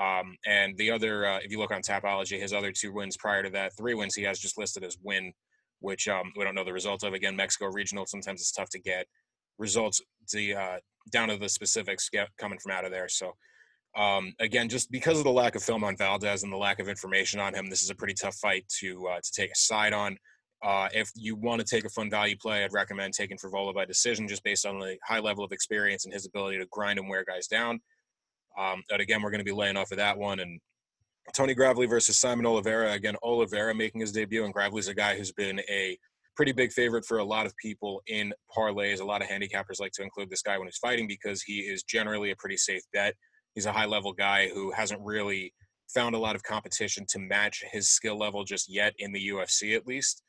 Um, 0.00 0.36
and 0.46 0.76
the 0.78 0.90
other, 0.90 1.26
uh, 1.26 1.38
if 1.38 1.50
you 1.50 1.58
look 1.58 1.70
on 1.70 1.82
Tapology, 1.82 2.40
his 2.40 2.52
other 2.52 2.72
two 2.72 2.92
wins 2.92 3.16
prior 3.16 3.42
to 3.42 3.50
that, 3.50 3.76
three 3.76 3.94
wins 3.94 4.14
he 4.14 4.22
has 4.22 4.38
just 4.38 4.58
listed 4.58 4.84
as 4.84 4.96
win, 5.02 5.32
which 5.80 6.08
um, 6.08 6.32
we 6.36 6.44
don't 6.44 6.54
know 6.54 6.64
the 6.64 6.72
result 6.72 7.02
of. 7.02 7.12
Again, 7.12 7.36
Mexico 7.36 7.66
regional, 7.66 8.06
sometimes 8.06 8.40
it's 8.40 8.52
tough 8.52 8.70
to 8.70 8.78
get 8.78 9.06
results 9.58 10.00
the 10.32 10.54
uh, 10.54 10.76
down 11.10 11.28
to 11.28 11.36
the 11.36 11.48
specifics 11.48 12.08
get 12.08 12.28
coming 12.38 12.58
from 12.58 12.72
out 12.72 12.84
of 12.84 12.90
there. 12.90 13.08
So 13.08 13.32
um, 13.96 14.32
again, 14.40 14.68
just 14.68 14.90
because 14.90 15.18
of 15.18 15.24
the 15.24 15.30
lack 15.30 15.54
of 15.54 15.62
film 15.62 15.84
on 15.84 15.96
Valdez 15.96 16.42
and 16.42 16.52
the 16.52 16.56
lack 16.56 16.78
of 16.78 16.88
information 16.88 17.40
on 17.40 17.54
him, 17.54 17.68
this 17.68 17.82
is 17.82 17.90
a 17.90 17.94
pretty 17.94 18.14
tough 18.14 18.36
fight 18.36 18.64
to 18.80 19.06
uh, 19.08 19.20
to 19.22 19.32
take 19.32 19.50
a 19.50 19.56
side 19.56 19.92
on. 19.92 20.16
Uh, 20.64 20.88
if 20.94 21.10
you 21.16 21.34
want 21.34 21.60
to 21.60 21.66
take 21.66 21.84
a 21.84 21.90
fun 21.90 22.08
value 22.08 22.36
play, 22.40 22.64
I'd 22.64 22.72
recommend 22.72 23.14
taking 23.14 23.36
Frevola 23.36 23.74
by 23.74 23.84
decision, 23.84 24.28
just 24.28 24.44
based 24.44 24.64
on 24.64 24.78
the 24.78 24.96
high 25.04 25.18
level 25.18 25.44
of 25.44 25.52
experience 25.52 26.04
and 26.04 26.14
his 26.14 26.24
ability 26.24 26.58
to 26.58 26.66
grind 26.70 27.00
and 27.00 27.08
wear 27.08 27.24
guys 27.24 27.48
down. 27.48 27.80
Um, 28.58 28.82
but 28.88 29.00
again, 29.00 29.22
we're 29.22 29.30
going 29.30 29.40
to 29.40 29.44
be 29.44 29.52
laying 29.52 29.76
off 29.76 29.92
of 29.92 29.98
that 29.98 30.18
one. 30.18 30.40
And 30.40 30.60
Tony 31.34 31.54
Gravely 31.54 31.86
versus 31.86 32.16
Saimon 32.20 32.46
Oliveira. 32.46 32.92
Again, 32.92 33.16
Oliveira 33.22 33.74
making 33.74 34.00
his 34.00 34.12
debut, 34.12 34.44
and 34.44 34.52
Gravely's 34.52 34.88
a 34.88 34.94
guy 34.94 35.16
who's 35.16 35.32
been 35.32 35.60
a 35.70 35.96
pretty 36.36 36.52
big 36.52 36.72
favorite 36.72 37.04
for 37.04 37.18
a 37.18 37.24
lot 37.24 37.46
of 37.46 37.56
people 37.56 38.02
in 38.06 38.32
parlays. 38.56 39.00
A 39.00 39.04
lot 39.04 39.22
of 39.22 39.28
handicappers 39.28 39.80
like 39.80 39.92
to 39.92 40.02
include 40.02 40.30
this 40.30 40.42
guy 40.42 40.58
when 40.58 40.66
he's 40.66 40.78
fighting 40.78 41.06
because 41.06 41.42
he 41.42 41.60
is 41.60 41.82
generally 41.82 42.30
a 42.30 42.36
pretty 42.36 42.56
safe 42.56 42.82
bet. 42.92 43.14
He's 43.54 43.66
a 43.66 43.72
high 43.72 43.86
level 43.86 44.12
guy 44.12 44.48
who 44.48 44.72
hasn't 44.72 45.00
really 45.02 45.52
found 45.92 46.14
a 46.14 46.18
lot 46.18 46.34
of 46.34 46.42
competition 46.42 47.04
to 47.10 47.18
match 47.18 47.62
his 47.70 47.90
skill 47.90 48.18
level 48.18 48.44
just 48.44 48.72
yet 48.72 48.94
in 48.98 49.12
the 49.12 49.28
UFC, 49.28 49.76
at 49.76 49.86
least. 49.86 50.22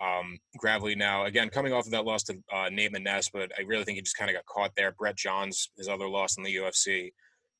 Um, 0.00 0.38
Gravely 0.58 0.94
now, 0.94 1.24
again, 1.24 1.48
coming 1.48 1.72
off 1.72 1.86
of 1.86 1.92
that 1.92 2.04
loss 2.04 2.22
to 2.24 2.36
uh, 2.52 2.68
Nate 2.70 2.92
Maness, 2.92 3.30
but 3.32 3.50
I 3.58 3.62
really 3.62 3.84
think 3.84 3.96
he 3.96 4.02
just 4.02 4.16
kind 4.16 4.30
of 4.30 4.36
got 4.36 4.44
caught 4.44 4.72
there. 4.76 4.92
Brett 4.92 5.16
Johns, 5.16 5.70
his 5.78 5.88
other 5.88 6.08
loss 6.08 6.36
in 6.36 6.44
the 6.44 6.54
UFC. 6.54 7.12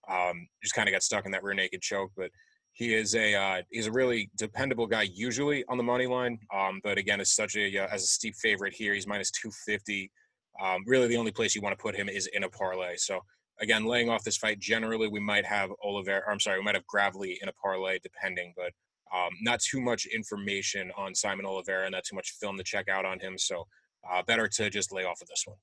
Um, 0.08 0.48
just 0.62 0.74
kind 0.74 0.88
of 0.88 0.92
got 0.92 1.02
stuck 1.02 1.26
in 1.26 1.32
that 1.32 1.42
rear 1.42 1.54
naked 1.54 1.82
choke, 1.82 2.12
but 2.16 2.30
he 2.72 2.94
is 2.94 3.14
a 3.14 3.34
uh, 3.34 3.62
he's 3.70 3.86
a 3.86 3.92
really 3.92 4.30
dependable 4.36 4.86
guy 4.86 5.02
usually 5.02 5.64
on 5.68 5.78
the 5.78 5.82
money 5.82 6.06
line. 6.06 6.38
Um, 6.54 6.80
but 6.84 6.98
again, 6.98 7.20
it's 7.20 7.34
such 7.34 7.56
a 7.56 7.78
uh, 7.78 7.88
as 7.90 8.02
a 8.02 8.06
steep 8.06 8.34
favorite 8.36 8.74
here. 8.74 8.94
He's 8.94 9.06
minus 9.06 9.30
two 9.30 9.50
fifty. 9.64 10.10
Um, 10.62 10.84
really, 10.86 11.08
the 11.08 11.16
only 11.16 11.32
place 11.32 11.54
you 11.54 11.62
want 11.62 11.76
to 11.76 11.82
put 11.82 11.96
him 11.96 12.08
is 12.08 12.28
in 12.28 12.44
a 12.44 12.48
parlay. 12.48 12.96
So 12.96 13.20
again, 13.60 13.86
laying 13.86 14.10
off 14.10 14.24
this 14.24 14.36
fight, 14.36 14.58
generally 14.58 15.08
we 15.08 15.20
might 15.20 15.46
have 15.46 15.70
Oliver. 15.82 16.22
I'm 16.30 16.40
sorry, 16.40 16.58
we 16.58 16.64
might 16.64 16.74
have 16.74 16.86
Gravely 16.86 17.38
in 17.42 17.48
a 17.48 17.52
parlay, 17.52 17.98
depending, 18.02 18.52
but 18.56 18.72
um, 19.14 19.30
not 19.40 19.60
too 19.60 19.80
much 19.80 20.06
information 20.06 20.92
on 20.96 21.12
Saimon 21.14 21.44
Oliveira, 21.44 21.88
not 21.88 22.04
too 22.04 22.16
much 22.16 22.32
film 22.40 22.56
to 22.58 22.64
check 22.64 22.88
out 22.88 23.04
on 23.04 23.18
him. 23.20 23.38
So 23.38 23.66
uh, 24.10 24.22
better 24.22 24.48
to 24.48 24.70
just 24.70 24.92
lay 24.92 25.04
off 25.04 25.22
of 25.22 25.28
this 25.28 25.44
one. 25.46 25.56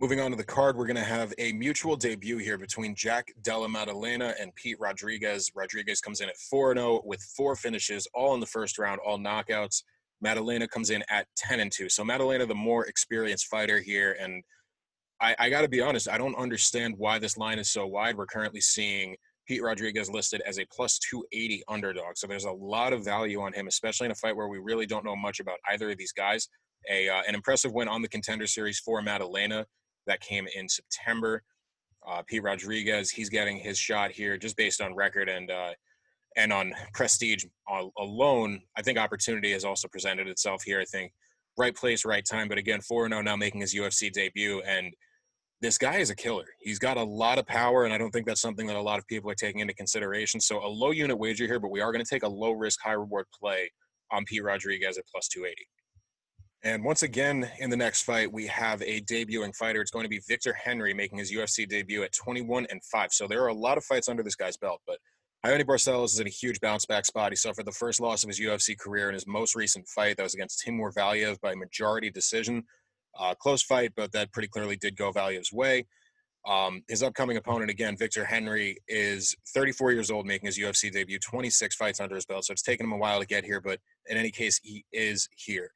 Moving 0.00 0.18
on 0.18 0.30
to 0.30 0.36
the 0.38 0.42
card, 0.42 0.78
we're 0.78 0.86
going 0.86 0.96
to 0.96 1.04
have 1.04 1.34
a 1.36 1.52
mutual 1.52 1.94
debut 1.94 2.38
here 2.38 2.56
between 2.56 2.94
Jack 2.94 3.34
Della 3.42 3.68
Maddalena 3.68 4.34
and 4.40 4.54
Pete 4.54 4.78
Rodriguez. 4.80 5.50
Rodriguez 5.54 6.00
comes 6.00 6.22
in 6.22 6.28
at 6.30 6.38
4 6.38 6.74
0 6.74 7.02
with 7.04 7.20
four 7.36 7.54
finishes, 7.54 8.08
all 8.14 8.32
in 8.32 8.40
the 8.40 8.46
first 8.46 8.78
round, 8.78 8.98
all 9.06 9.18
knockouts. 9.18 9.82
Maddalena 10.22 10.66
comes 10.68 10.88
in 10.88 11.04
at 11.10 11.26
10 11.36 11.60
and 11.60 11.70
2. 11.70 11.90
So 11.90 12.02
Maddalena, 12.02 12.46
the 12.46 12.54
more 12.54 12.86
experienced 12.86 13.48
fighter 13.48 13.78
here. 13.78 14.16
And 14.18 14.42
I, 15.20 15.36
I 15.38 15.50
got 15.50 15.62
to 15.62 15.68
be 15.68 15.82
honest, 15.82 16.08
I 16.08 16.16
don't 16.16 16.34
understand 16.36 16.94
why 16.96 17.18
this 17.18 17.36
line 17.36 17.58
is 17.58 17.68
so 17.68 17.86
wide. 17.86 18.16
We're 18.16 18.24
currently 18.24 18.62
seeing 18.62 19.16
Pete 19.46 19.62
Rodriguez 19.62 20.10
listed 20.10 20.40
as 20.46 20.58
a 20.58 20.66
plus 20.74 20.98
280 21.10 21.62
underdog. 21.68 22.16
So 22.16 22.26
there's 22.26 22.46
a 22.46 22.52
lot 22.52 22.94
of 22.94 23.04
value 23.04 23.42
on 23.42 23.52
him, 23.52 23.66
especially 23.66 24.06
in 24.06 24.12
a 24.12 24.14
fight 24.14 24.34
where 24.34 24.48
we 24.48 24.60
really 24.60 24.86
don't 24.86 25.04
know 25.04 25.16
much 25.16 25.40
about 25.40 25.58
either 25.70 25.90
of 25.90 25.98
these 25.98 26.12
guys. 26.12 26.48
A, 26.90 27.10
uh, 27.10 27.20
an 27.28 27.34
impressive 27.34 27.74
win 27.74 27.88
on 27.88 28.00
the 28.00 28.08
contender 28.08 28.46
series 28.46 28.78
for 28.78 29.02
Maddalena 29.02 29.66
that 30.10 30.20
came 30.20 30.46
in 30.54 30.68
September. 30.68 31.42
Uh, 32.06 32.22
Pete 32.26 32.42
Rodriguez, 32.42 33.10
he's 33.10 33.30
getting 33.30 33.58
his 33.58 33.78
shot 33.78 34.10
here 34.10 34.36
just 34.36 34.56
based 34.56 34.80
on 34.80 34.94
record 34.94 35.28
and 35.28 35.50
uh, 35.50 35.70
and 36.36 36.52
on 36.52 36.72
prestige 36.94 37.44
alone. 37.98 38.60
I 38.76 38.82
think 38.82 38.98
opportunity 38.98 39.52
has 39.52 39.64
also 39.64 39.88
presented 39.88 40.28
itself 40.28 40.62
here. 40.64 40.80
I 40.80 40.84
think 40.84 41.12
right 41.58 41.74
place, 41.74 42.04
right 42.04 42.24
time. 42.24 42.48
But 42.48 42.58
again, 42.58 42.80
4 42.80 43.08
0 43.08 43.22
now 43.22 43.36
making 43.36 43.60
his 43.60 43.74
UFC 43.74 44.12
debut. 44.12 44.60
And 44.62 44.92
this 45.60 45.76
guy 45.76 45.96
is 45.96 46.10
a 46.10 46.16
killer. 46.16 46.46
He's 46.60 46.78
got 46.78 46.96
a 46.96 47.02
lot 47.02 47.38
of 47.38 47.46
power, 47.46 47.84
and 47.84 47.92
I 47.92 47.98
don't 47.98 48.10
think 48.10 48.26
that's 48.26 48.40
something 48.40 48.66
that 48.66 48.76
a 48.76 48.82
lot 48.82 48.98
of 48.98 49.06
people 49.06 49.30
are 49.30 49.34
taking 49.34 49.60
into 49.60 49.74
consideration. 49.74 50.40
So 50.40 50.64
a 50.64 50.68
low 50.68 50.90
unit 50.90 51.18
wager 51.18 51.46
here, 51.46 51.60
but 51.60 51.70
we 51.70 51.80
are 51.80 51.92
going 51.92 52.04
to 52.04 52.08
take 52.08 52.22
a 52.22 52.28
low 52.28 52.52
risk, 52.52 52.80
high 52.82 52.92
reward 52.92 53.26
play 53.38 53.70
on 54.10 54.24
Pete 54.24 54.42
Rodriguez 54.42 54.96
at 54.96 55.04
plus 55.06 55.28
280. 55.28 55.66
And 56.62 56.84
once 56.84 57.02
again, 57.02 57.50
in 57.58 57.70
the 57.70 57.76
next 57.76 58.02
fight, 58.02 58.30
we 58.30 58.46
have 58.48 58.82
a 58.82 59.00
debuting 59.02 59.56
fighter. 59.56 59.80
It's 59.80 59.90
going 59.90 60.04
to 60.04 60.10
be 60.10 60.20
Victor 60.28 60.52
Henry 60.52 60.92
making 60.92 61.16
his 61.16 61.32
UFC 61.32 61.66
debut 61.66 62.02
at 62.02 62.12
21 62.12 62.66
and 62.70 62.84
5. 62.84 63.12
So 63.12 63.26
there 63.26 63.42
are 63.42 63.48
a 63.48 63.54
lot 63.54 63.78
of 63.78 63.84
fights 63.84 64.10
under 64.10 64.22
this 64.22 64.36
guy's 64.36 64.58
belt, 64.58 64.82
but 64.86 64.98
Raoni 65.44 65.64
Barcelos 65.64 66.12
is 66.12 66.20
in 66.20 66.26
a 66.26 66.30
huge 66.30 66.60
bounce 66.60 66.84
back 66.84 67.06
spot. 67.06 67.32
He 67.32 67.36
suffered 67.36 67.64
the 67.64 67.72
first 67.72 67.98
loss 67.98 68.24
of 68.24 68.28
his 68.28 68.38
UFC 68.38 68.78
career 68.78 69.08
in 69.08 69.14
his 69.14 69.26
most 69.26 69.54
recent 69.54 69.88
fight. 69.88 70.18
That 70.18 70.22
was 70.22 70.34
against 70.34 70.60
Timur 70.60 70.92
Valiev 70.92 71.40
by 71.40 71.54
majority 71.54 72.10
decision. 72.10 72.64
Uh, 73.18 73.34
close 73.34 73.62
fight, 73.62 73.92
but 73.96 74.12
that 74.12 74.30
pretty 74.32 74.48
clearly 74.48 74.76
did 74.76 74.96
go 74.96 75.12
Valiev's 75.12 75.52
way. 75.52 75.86
Um, 76.46 76.82
his 76.88 77.02
upcoming 77.02 77.38
opponent, 77.38 77.70
again, 77.70 77.96
Victor 77.96 78.24
Henry, 78.24 78.76
is 78.86 79.34
34 79.54 79.92
years 79.92 80.10
old, 80.10 80.26
making 80.26 80.46
his 80.46 80.58
UFC 80.58 80.92
debut, 80.92 81.18
26 81.18 81.74
fights 81.74 82.00
under 82.00 82.14
his 82.14 82.26
belt. 82.26 82.44
So 82.44 82.52
it's 82.52 82.62
taken 82.62 82.84
him 82.84 82.92
a 82.92 82.98
while 82.98 83.20
to 83.20 83.26
get 83.26 83.44
here, 83.44 83.62
but 83.62 83.78
in 84.08 84.18
any 84.18 84.30
case, 84.30 84.60
he 84.62 84.84
is 84.92 85.26
here. 85.36 85.70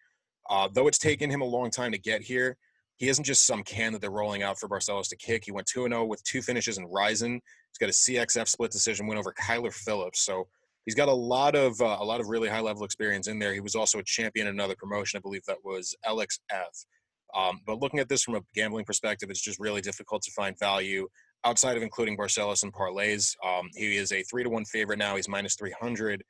Uh, 0.51 0.69
though 0.73 0.89
it's 0.89 0.99
taken 0.99 1.31
him 1.31 1.41
a 1.41 1.45
long 1.45 1.71
time 1.71 1.93
to 1.93 1.99
get 1.99 2.23
here, 2.23 2.57
he 2.97 3.09
isn't 3.09 3.25
just 3.25 3.47
some 3.47 3.63
can 3.63 3.93
that 3.93 4.01
they're 4.01 4.11
rolling 4.11 4.43
out 4.43 4.59
for 4.59 4.69
Barcelos 4.69 5.09
to 5.09 5.17
kick. 5.17 5.45
He 5.45 5.53
went 5.53 5.67
2 5.67 5.89
0 5.89 6.05
with 6.05 6.23
two 6.25 6.43
finishes 6.43 6.79
in 6.79 6.87
Rizin. 6.91 7.33
He's 7.33 7.79
got 7.81 7.89
a 7.89 7.93
CXF 7.93 8.49
split 8.49 8.71
decision 8.71 9.07
win 9.07 9.19
over 9.19 9.33
Kyler 9.33 9.73
Phillips. 9.73 10.25
So 10.25 10.47
he's 10.85 10.95
got 10.95 11.09
a 11.09 11.13
lot 11.13 11.57
of 11.57 11.81
uh, 11.81 11.97
a 12.01 12.05
lot 12.05 12.21
of 12.21 12.29
really 12.29 12.49
high 12.49 12.61
level 12.61 12.85
experience 12.85 13.27
in 13.27 13.39
there. 13.39 13.53
He 13.53 13.61
was 13.61 13.75
also 13.75 13.99
a 13.99 14.05
champion 14.05 14.47
in 14.47 14.55
another 14.55 14.77
promotion, 14.77 15.19
I 15.19 15.21
believe 15.21 15.45
that 15.47 15.59
was 15.65 15.95
LXF. 16.07 16.87
Um, 17.35 17.61
but 17.67 17.81
looking 17.81 17.99
at 17.99 18.09
this 18.09 18.23
from 18.23 18.37
a 18.37 18.43
gambling 18.55 18.85
perspective, 18.85 19.29
it's 19.29 19.41
just 19.41 19.59
really 19.59 19.81
difficult 19.81 20.23
to 20.23 20.31
find 20.31 20.57
value 20.59 21.09
outside 21.45 21.77
of 21.77 21.83
including 21.83 22.17
Barcelos 22.17 22.63
and 22.63 22.73
parlays. 22.73 23.35
Um, 23.45 23.69
he 23.75 23.97
is 23.97 24.13
a 24.13 24.23
three 24.23 24.45
to 24.45 24.51
one 24.51 24.65
favorite 24.65 24.99
now. 24.99 25.17
He's 25.17 25.29
minus 25.29 25.57
300. 25.57 26.23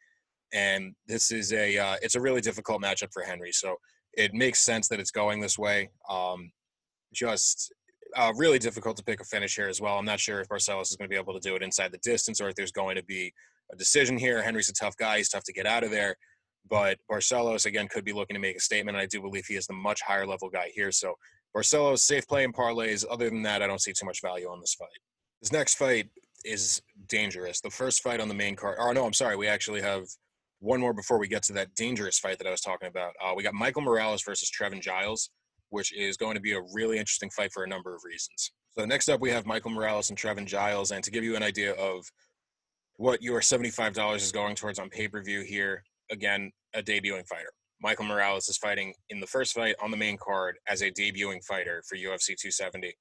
And 0.55 0.95
this 1.07 1.31
is 1.31 1.53
a 1.53 1.77
uh, 1.77 1.97
it's 2.01 2.15
a 2.15 2.21
really 2.21 2.41
difficult 2.41 2.81
matchup 2.81 3.13
for 3.13 3.23
Henry. 3.23 3.53
So 3.53 3.77
it 4.17 4.35
makes 4.35 4.61
sense 4.61 4.89
that 4.89 5.01
it's 5.01 5.11
going 5.11 5.41
this 5.41 5.59
way. 5.59 5.91
Um, 6.09 6.53
just 7.13 7.73
uh, 8.17 8.33
really 8.37 8.59
difficult 8.59 8.97
to 8.97 9.05
pick 9.05 9.21
a 9.21 9.25
finish 9.25 9.57
here 9.57 9.69
as 9.69 9.81
well. 9.81 9.99
I'm 9.99 10.05
not 10.05 10.21
sure 10.21 10.41
if 10.41 10.49
Barcelos 10.49 10.91
is 10.91 10.97
going 10.97 11.09
to 11.09 11.13
be 11.13 11.19
able 11.19 11.35
to 11.35 11.41
do 11.41 11.57
it 11.57 11.63
inside 11.63 11.93
the 11.93 11.99
distance 11.99 12.41
or 12.41 12.49
if 12.49 12.55
there's 12.55 12.73
going 12.73 12.97
to 12.97 13.05
be 13.05 13.33
a 13.73 13.77
decision 13.77 14.17
here. 14.17 14.43
Henry's 14.43 14.69
a 14.69 14.73
tough 14.73 14.97
guy; 14.97 15.19
he's 15.19 15.29
tough 15.29 15.45
to 15.45 15.53
get 15.53 15.67
out 15.67 15.85
of 15.85 15.91
there. 15.91 16.17
But 16.69 16.99
Barcelos 17.11 17.67
again 17.67 17.89
could 17.89 18.05
be 18.05 18.13
looking 18.13 18.35
to 18.35 18.41
make 18.41 18.57
a 18.57 18.61
statement. 18.61 18.97
And 18.97 19.03
I 19.03 19.07
do 19.07 19.21
believe 19.21 19.47
he 19.47 19.57
is 19.57 19.67
the 19.67 19.75
much 19.75 20.01
higher 20.03 20.27
level 20.27 20.49
guy 20.49 20.71
here. 20.75 20.93
So 20.93 21.15
Barcelos 21.55 21.99
safe 21.99 22.27
play 22.27 22.45
and 22.45 22.55
parlays. 22.55 23.05
Other 23.09 23.29
than 23.29 23.43
that, 23.43 23.63
I 23.63 23.67
don't 23.67 23.81
see 23.81 23.93
too 23.93 24.07
much 24.07 24.21
value 24.23 24.49
on 24.49 24.61
this 24.61 24.75
fight. 24.75 24.89
This 25.43 25.53
next 25.53 25.75
fight 25.75 26.09
is 26.45 26.81
dangerous. 27.09 27.61
The 27.61 27.71
first 27.71 28.03
fight 28.03 28.21
on 28.21 28.29
the 28.29 28.35
main 28.35 28.57
card. 28.57 28.79
Oh 28.81 28.93
no, 28.93 29.05
I'm 29.05 29.13
sorry. 29.13 29.37
We 29.37 29.49
actually 29.49 29.83
have 29.83 30.07
one 30.65 30.81
more 30.81 30.95
before 30.95 31.19
we 31.19 31.29
get 31.29 31.43
to 31.45 31.53
that 31.53 31.75
dangerous 31.75 32.19
fight 32.19 32.39
that 32.39 32.47
I 32.47 32.51
was 32.51 32.63
talking 32.63 32.89
about. 32.89 33.13
Uh, 33.23 33.35
we 33.37 33.43
got 33.43 33.55
Michael 33.55 33.83
Morales 33.83 34.23
versus 34.23 34.51
Trevin 34.51 34.81
Giles, 34.81 35.31
which 35.69 35.93
is 35.93 36.17
going 36.17 36.35
to 36.35 36.41
be 36.41 36.53
a 36.53 36.63
really 36.73 36.99
interesting 36.99 37.31
fight 37.31 37.53
for 37.53 37.65
a 37.65 37.69
number 37.69 37.95
of 37.95 38.01
reasons. 38.05 38.53
So 38.77 38.85
next 38.87 39.09
up, 39.09 39.21
we 39.21 39.31
have 39.31 39.47
Michael 39.47 39.71
Morales 39.71 40.09
and 40.09 40.19
Trevin 40.19 40.47
Giles, 40.47 40.91
and 40.91 41.05
to 41.05 41.11
give 41.11 41.23
you 41.23 41.37
an 41.37 41.43
idea 41.43 41.73
of 41.73 42.05
what 42.97 43.23
your 43.23 43.41
$75 43.41 44.17
is 44.17 44.33
going 44.33 44.55
towards 44.55 44.79
on 44.79 44.89
pay 44.89 45.07
per 45.07 45.23
view 45.23 45.43
here. 45.43 45.83
Again, 46.11 46.51
a 46.75 46.83
debuting 46.83 47.27
fighter. 47.27 47.53
Michael 47.81 48.07
Morales 48.07 48.49
is 48.49 48.57
fighting 48.57 48.95
in 49.11 49.21
the 49.21 49.27
first 49.27 49.55
fight 49.55 49.75
on 49.83 49.91
the 49.91 49.97
main 49.97 50.17
card 50.17 50.57
as 50.67 50.83
a 50.83 50.91
debuting 50.91 51.45
fighter 51.45 51.83
for 51.87 51.97
UFC 51.97 52.37
270. 52.37 52.95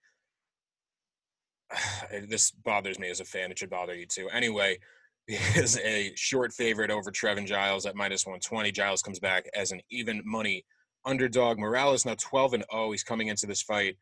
this 2.27 2.51
bothers 2.51 2.99
me 2.99 3.09
as 3.09 3.19
a 3.19 3.25
fan. 3.25 3.51
It 3.51 3.59
should 3.59 3.69
bother 3.69 3.95
you 3.95 4.05
too. 4.05 4.29
Anyway, 4.29 4.77
is 5.27 5.79
a 5.79 6.11
short 6.15 6.51
favorite 6.53 6.91
over 6.91 7.11
Trevin 7.11 7.47
Giles 7.47 7.85
at 7.85 7.95
minus 7.95 8.25
120. 8.25 8.71
Giles 8.71 9.01
comes 9.01 9.19
back 9.19 9.45
as 9.55 9.71
an 9.71 9.81
even 9.89 10.21
money 10.25 10.65
underdog. 11.05 11.57
Morales 11.57 12.05
now 12.05 12.15
12 12.19 12.53
and 12.55 12.65
0. 12.71 12.91
He's 12.91 13.03
coming 13.03 13.27
into 13.27 13.45
this 13.45 13.61
fight 13.61 13.97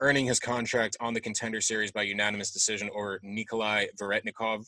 earning 0.00 0.26
his 0.26 0.40
contract 0.40 0.96
on 1.00 1.14
the 1.14 1.20
contender 1.20 1.60
series 1.60 1.90
by 1.90 2.02
unanimous 2.02 2.52
decision 2.52 2.90
over 2.94 3.18
Nikolai 3.22 3.86
Veretnikov. 4.00 4.66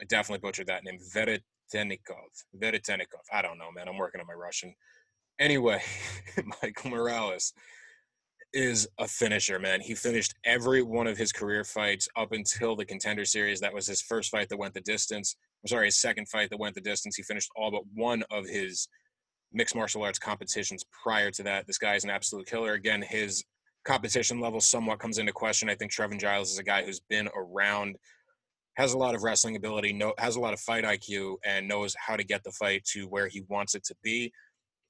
I 0.00 0.04
definitely 0.08 0.40
butchered 0.40 0.66
that 0.66 0.84
name. 0.84 0.98
Veretenikov. 1.14 2.44
Veretenikov. 2.56 3.24
I 3.32 3.42
don't 3.42 3.58
know, 3.58 3.70
man. 3.74 3.88
I'm 3.88 3.98
working 3.98 4.20
on 4.20 4.26
my 4.26 4.34
Russian. 4.34 4.74
Anyway, 5.38 5.82
Michael 6.62 6.90
Morales 6.90 7.52
is 8.52 8.88
a 8.98 9.06
finisher, 9.06 9.58
man. 9.58 9.80
He 9.80 9.94
finished 9.94 10.34
every 10.44 10.82
one 10.82 11.06
of 11.06 11.16
his 11.16 11.32
career 11.32 11.64
fights 11.64 12.08
up 12.16 12.32
until 12.32 12.74
the 12.74 12.84
contender 12.84 13.24
series. 13.24 13.60
That 13.60 13.74
was 13.74 13.86
his 13.86 14.02
first 14.02 14.30
fight 14.30 14.48
that 14.48 14.58
went 14.58 14.74
the 14.74 14.80
distance. 14.80 15.36
I'm 15.62 15.68
sorry, 15.68 15.86
his 15.86 16.00
second 16.00 16.28
fight 16.28 16.50
that 16.50 16.58
went 16.58 16.74
the 16.74 16.80
distance. 16.80 17.16
He 17.16 17.22
finished 17.22 17.50
all 17.56 17.70
but 17.70 17.82
one 17.94 18.24
of 18.30 18.46
his 18.46 18.88
mixed 19.52 19.74
martial 19.74 20.02
arts 20.02 20.18
competitions 20.18 20.84
prior 21.02 21.30
to 21.32 21.42
that. 21.44 21.66
This 21.66 21.78
guy 21.78 21.94
is 21.94 22.04
an 22.04 22.10
absolute 22.10 22.46
killer. 22.46 22.74
Again, 22.74 23.02
his 23.02 23.44
competition 23.84 24.40
level 24.40 24.60
somewhat 24.60 24.98
comes 24.98 25.18
into 25.18 25.32
question. 25.32 25.70
I 25.70 25.74
think 25.74 25.92
Trevin 25.92 26.20
Giles 26.20 26.50
is 26.50 26.58
a 26.58 26.64
guy 26.64 26.84
who's 26.84 27.00
been 27.00 27.28
around, 27.36 27.96
has 28.74 28.92
a 28.92 28.98
lot 28.98 29.14
of 29.14 29.22
wrestling 29.22 29.56
ability, 29.56 29.92
know, 29.92 30.12
has 30.18 30.36
a 30.36 30.40
lot 30.40 30.52
of 30.52 30.60
fight 30.60 30.84
IQ, 30.84 31.36
and 31.44 31.66
knows 31.66 31.94
how 31.98 32.16
to 32.16 32.24
get 32.24 32.44
the 32.44 32.52
fight 32.52 32.84
to 32.92 33.06
where 33.06 33.28
he 33.28 33.42
wants 33.48 33.74
it 33.74 33.84
to 33.84 33.94
be. 34.02 34.32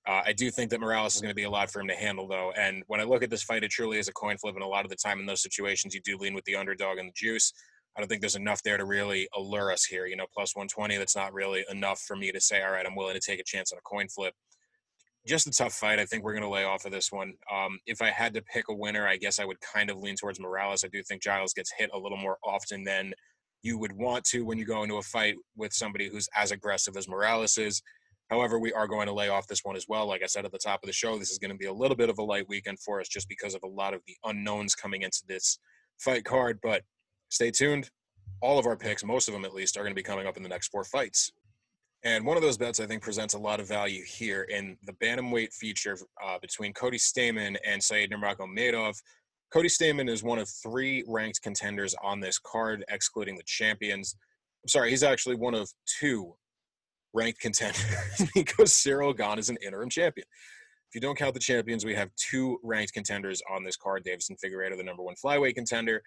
Uh, 0.09 0.23
I 0.27 0.33
do 0.33 0.51
think 0.51 0.71
that 0.71 0.81
Morales 0.81 1.15
is 1.15 1.21
going 1.21 1.31
to 1.31 1.37
be 1.37 1.45
a 1.45 1.51
lot 1.51 1.71
for 1.71 1.81
him 1.81 1.89
to 1.89 1.95
handle, 1.95 2.27
though. 2.27 2.53
And 2.57 2.83
when 2.87 3.01
I 3.01 3.05
look 3.05 3.23
at 3.23 3.31
this 3.31 3.43
fight, 3.43 3.65
it 3.65 3.71
truly 3.71 3.99
is 3.99 4.09
a 4.09 4.13
coin 4.13 4.39
flip. 4.39 4.55
And 4.55 4.65
a 4.65 4.67
lot 4.67 4.85
of 4.85 4.91
the 4.91 4.97
time 4.97 5.21
in 5.21 5.27
those 5.27 5.43
situations, 5.43 5.95
you 5.95 6.01
do 6.01 6.17
lean 6.17 6.35
with 6.35 6.45
the 6.45 6.57
underdog 6.57 6.99
and 6.99 7.09
the 7.09 7.15
juice. 7.15 7.53
I 7.97 8.01
don't 8.01 8.09
think 8.09 8.23
there's 8.23 8.37
enough 8.37 8.63
there 8.63 8.79
to 8.79 8.85
really 8.85 9.29
allure 9.37 9.71
us 9.71 9.85
here. 9.85 10.07
You 10.07 10.17
know, 10.17 10.27
plus 10.33 10.57
120, 10.57 10.97
that's 10.97 11.17
not 11.17 11.35
really 11.35 11.65
enough 11.71 12.01
for 12.01 12.17
me 12.17 12.33
to 12.33 12.41
say, 12.41 12.63
all 12.63 12.73
right, 12.73 12.87
I'm 12.87 12.97
willing 12.97 13.15
to 13.15 13.21
take 13.21 13.41
a 13.41 13.45
chance 13.45 13.73
on 13.73 13.79
a 13.79 13.83
coin 13.83 14.09
flip 14.09 14.35
just 15.27 15.47
a 15.47 15.51
tough 15.51 15.75
fight. 15.75 15.99
I 15.99 16.07
think 16.07 16.25
we're 16.25 16.33
going 16.33 16.45
to 16.45 16.49
lay 16.49 16.65
off 16.65 16.85
of 16.85 16.93
this 16.93 17.13
one. 17.13 17.35
Um, 17.53 17.79
if 17.87 18.01
I 18.01 18.11
had 18.11 18.35
to 18.35 18.43
pick 18.43 18.69
a 18.69 18.75
winner, 18.75 19.07
I 19.07 19.17
guess 19.17 19.39
I 19.39 19.45
would 19.45 19.61
kind 19.61 19.91
of 19.91 19.99
lean 19.99 20.17
towards 20.17 20.41
Morales. 20.41 20.85
I 20.85 20.89
do 20.89 21.03
think 21.03 21.23
Giles 21.23 21.53
gets 21.53 21.73
hit 21.77 21.91
a 21.93 21.99
little 21.99 22.19
more 22.19 22.39
often 22.45 22.85
than 22.85 23.13
you 23.63 23.79
would 23.79 23.93
want 23.93 24.25
to 24.25 24.45
when 24.45 24.57
you 24.57 24.65
go 24.65 24.83
into 24.83 24.97
a 24.97 25.03
fight 25.03 25.37
with 25.57 25.73
somebody 25.73 26.09
who's 26.09 26.29
as 26.35 26.51
aggressive 26.51 26.97
as 26.97 27.09
Morales 27.09 27.59
is. 27.59 27.83
However, 28.31 28.61
we 28.61 28.73
are 28.73 28.87
going 28.87 29.09
to 29.09 29.13
lay 29.13 29.29
off 29.29 29.49
this 29.49 29.65
one 29.65 29.75
as 29.75 29.87
well. 29.89 30.07
Like 30.07 30.23
I 30.23 30.27
said 30.27 30.45
at 30.45 30.53
the 30.53 30.59
top 30.59 30.83
of 30.83 30.87
the 30.87 30.93
show, 30.93 31.19
this 31.19 31.31
is 31.31 31.39
going 31.39 31.51
to 31.51 31.59
be 31.59 31.67
a 31.67 31.73
little 31.73 31.97
bit 31.97 32.09
of 32.09 32.19
a 32.19 32.23
light 32.23 32.49
weekend 32.49 32.79
for 32.79 33.01
us 33.01 33.09
just 33.09 33.29
because 33.29 33.55
of 33.55 33.63
a 33.65 33.69
lot 33.69 33.93
of 33.93 34.03
the 34.07 34.17
unknowns 34.25 34.77
coming 34.77 35.03
into 35.03 35.23
this 35.27 35.59
fight 35.99 36.25
card. 36.25 36.61
But 36.63 36.83
stay 37.29 37.51
tuned. 37.51 37.91
All 38.41 38.59
of 38.59 38.67
our 38.67 38.77
picks, 38.77 39.05
most 39.05 39.29
of 39.29 39.35
them 39.35 39.45
at 39.45 39.53
least, 39.53 39.77
are 39.77 39.81
going 39.81 39.91
to 39.91 39.97
be 39.97 40.03
coming 40.03 40.27
up 40.27 40.37
in 40.37 40.45
the 40.45 40.49
next 40.49 40.69
four 40.69 40.85
fights. 40.85 41.33
And 42.05 42.25
one 42.25 42.37
of 42.37 42.43
those 42.43 42.57
bets 42.57 42.81
I 42.81 42.87
think 42.87 43.03
presents 43.03 43.35
a 43.35 43.39
lot 43.39 43.61
of 43.61 43.69
value 43.69 44.05
here 44.05 44.45
in 44.45 44.79
the 44.85 44.95
bantamweight 44.95 45.53
feature 45.53 45.99
uh, 46.25 46.39
between 46.41 46.73
Cody 46.73 46.97
Stamann 46.97 47.57
and 47.67 47.83
Said 47.83 48.11
Nurmagomedov. 48.11 48.95
Cody 49.53 49.69
Stamann 49.69 50.09
is 50.09 50.23
one 50.23 50.39
of 50.39 50.49
three 50.49 51.05
ranked 51.09 51.43
contenders 51.43 51.95
on 52.03 52.21
this 52.21 52.39
card, 52.39 52.85
excluding 52.89 53.37
the 53.37 53.43
champions. 53.45 54.17
I'm 54.65 54.69
sorry, 54.69 54.91
he's 54.91 55.03
actually 55.03 55.35
one 55.35 55.55
of 55.55 55.69
two 55.99 56.35
ranked 57.13 57.41
contenders 57.41 57.85
because 58.35 58.73
Ciryl 58.73 59.17
Gane 59.17 59.39
is 59.39 59.49
an 59.49 59.59
interim 59.65 59.91
champion. 59.91 60.27
If 60.91 60.95
you 60.95 61.01
don't 61.01 61.17
count 61.17 61.35
the 61.35 61.41
champions, 61.41 61.85
we 61.85 61.95
have 61.95 62.11
two 62.17 62.59
ranked 62.65 62.93
contenders 62.93 63.41
on 63.49 63.63
this 63.63 63.77
card. 63.77 64.05
Deiveson 64.05 64.37
Figueiredo, 64.45 64.77
the 64.77 64.83
number 64.83 65.03
one 65.03 65.15
flyweight 65.25 65.55
contender, 65.55 66.03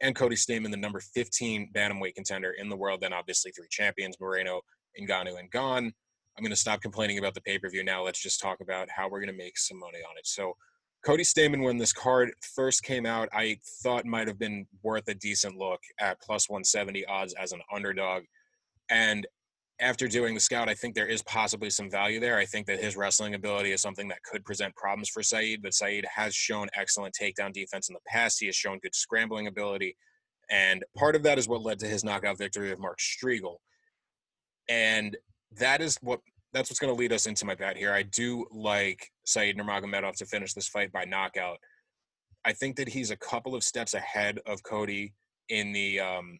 and 0.00 0.16
Cody 0.16 0.36
Stamann, 0.36 0.70
the 0.70 0.76
number 0.76 1.00
15 1.00 1.70
bantamweight 1.74 2.14
contender 2.14 2.52
in 2.58 2.68
the 2.68 2.76
world. 2.76 3.00
Then 3.00 3.12
obviously 3.12 3.52
three 3.52 3.68
champions, 3.70 4.16
Moreno, 4.20 4.60
Ngannou 5.00 5.38
and 5.38 5.50
Gane. 5.50 5.92
I'm 6.36 6.42
going 6.42 6.50
to 6.50 6.56
stop 6.56 6.80
complaining 6.80 7.18
about 7.18 7.34
the 7.34 7.40
pay 7.42 7.58
per 7.58 7.70
view 7.70 7.84
now. 7.84 8.04
Let's 8.04 8.20
just 8.20 8.40
talk 8.40 8.60
about 8.60 8.88
how 8.90 9.08
we're 9.08 9.20
going 9.20 9.32
to 9.32 9.44
make 9.44 9.56
some 9.56 9.78
money 9.78 9.98
on 9.98 10.18
it. 10.18 10.26
So, 10.26 10.54
Cody 11.06 11.22
Stamann, 11.22 11.62
when 11.62 11.76
this 11.76 11.92
card 11.92 12.32
first 12.56 12.82
came 12.82 13.04
out, 13.04 13.28
I 13.32 13.58
thought 13.82 14.06
might 14.06 14.26
have 14.26 14.38
been 14.38 14.66
worth 14.82 15.06
a 15.06 15.14
decent 15.14 15.56
look 15.56 15.80
at 16.00 16.20
plus 16.20 16.48
170 16.48 17.04
odds 17.06 17.34
as 17.34 17.52
an 17.52 17.60
underdog. 17.72 18.22
And 18.88 19.26
after 19.80 20.06
doing 20.06 20.34
the 20.34 20.40
scout, 20.40 20.68
I 20.68 20.74
think 20.74 20.94
there 20.94 21.08
is 21.08 21.22
possibly 21.22 21.68
some 21.68 21.90
value 21.90 22.20
there. 22.20 22.38
I 22.38 22.44
think 22.44 22.66
that 22.66 22.80
his 22.80 22.96
wrestling 22.96 23.34
ability 23.34 23.72
is 23.72 23.82
something 23.82 24.08
that 24.08 24.22
could 24.22 24.44
present 24.44 24.74
problems 24.76 25.08
for 25.08 25.22
Said, 25.22 25.62
but 25.62 25.74
Said 25.74 26.04
has 26.14 26.34
shown 26.34 26.68
excellent 26.76 27.14
takedown 27.20 27.52
defense 27.52 27.88
in 27.88 27.94
the 27.94 28.00
past. 28.06 28.38
He 28.38 28.46
has 28.46 28.54
shown 28.54 28.78
good 28.78 28.94
scrambling 28.94 29.48
ability. 29.48 29.96
And 30.50 30.84
part 30.96 31.16
of 31.16 31.22
that 31.24 31.38
is 31.38 31.48
what 31.48 31.62
led 31.62 31.78
to 31.80 31.86
his 31.86 32.04
knockout 32.04 32.38
victory 32.38 32.70
of 32.70 32.78
Mark 32.78 32.98
Striegel 32.98 33.56
and 34.68 35.16
that 35.58 35.80
is 35.80 35.98
what 36.02 36.20
that's 36.52 36.70
what's 36.70 36.78
going 36.78 36.94
to 36.94 36.98
lead 36.98 37.12
us 37.12 37.26
into 37.26 37.44
my 37.44 37.54
bet 37.56 37.76
here. 37.76 37.92
I 37.92 38.02
do 38.02 38.46
like 38.52 39.10
Said 39.24 39.56
Nurmagomedov 39.56 40.14
to 40.16 40.26
finish 40.26 40.54
this 40.54 40.68
fight 40.68 40.92
by 40.92 41.04
knockout. 41.04 41.58
I 42.44 42.52
think 42.52 42.76
that 42.76 42.88
he's 42.88 43.10
a 43.10 43.16
couple 43.16 43.56
of 43.56 43.64
steps 43.64 43.94
ahead 43.94 44.38
of 44.46 44.62
Cody 44.62 45.14
in 45.48 45.72
the 45.72 45.98
um, 45.98 46.38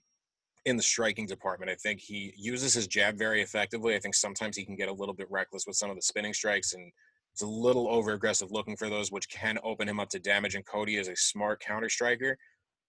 in 0.64 0.76
the 0.76 0.82
striking 0.82 1.26
department. 1.26 1.70
I 1.70 1.74
think 1.74 2.00
he 2.00 2.32
uses 2.36 2.74
his 2.74 2.86
jab 2.86 3.18
very 3.18 3.42
effectively. 3.42 3.94
I 3.94 3.98
think 3.98 4.14
sometimes 4.14 4.56
he 4.56 4.64
can 4.64 4.76
get 4.76 4.88
a 4.88 4.92
little 4.92 5.14
bit 5.14 5.30
reckless 5.30 5.66
with 5.66 5.76
some 5.76 5.90
of 5.90 5.96
the 5.96 6.02
spinning 6.02 6.32
strikes 6.32 6.72
and 6.72 6.90
it's 7.34 7.42
a 7.42 7.46
little 7.46 7.88
over 7.88 8.12
aggressive 8.12 8.52
looking 8.52 8.76
for 8.76 8.88
those, 8.88 9.10
which 9.10 9.28
can 9.28 9.58
open 9.64 9.88
him 9.88 9.98
up 9.98 10.08
to 10.10 10.20
damage. 10.20 10.54
And 10.54 10.64
Cody 10.64 10.98
is 10.98 11.08
a 11.08 11.16
smart 11.16 11.58
counter 11.58 11.88
striker. 11.88 12.38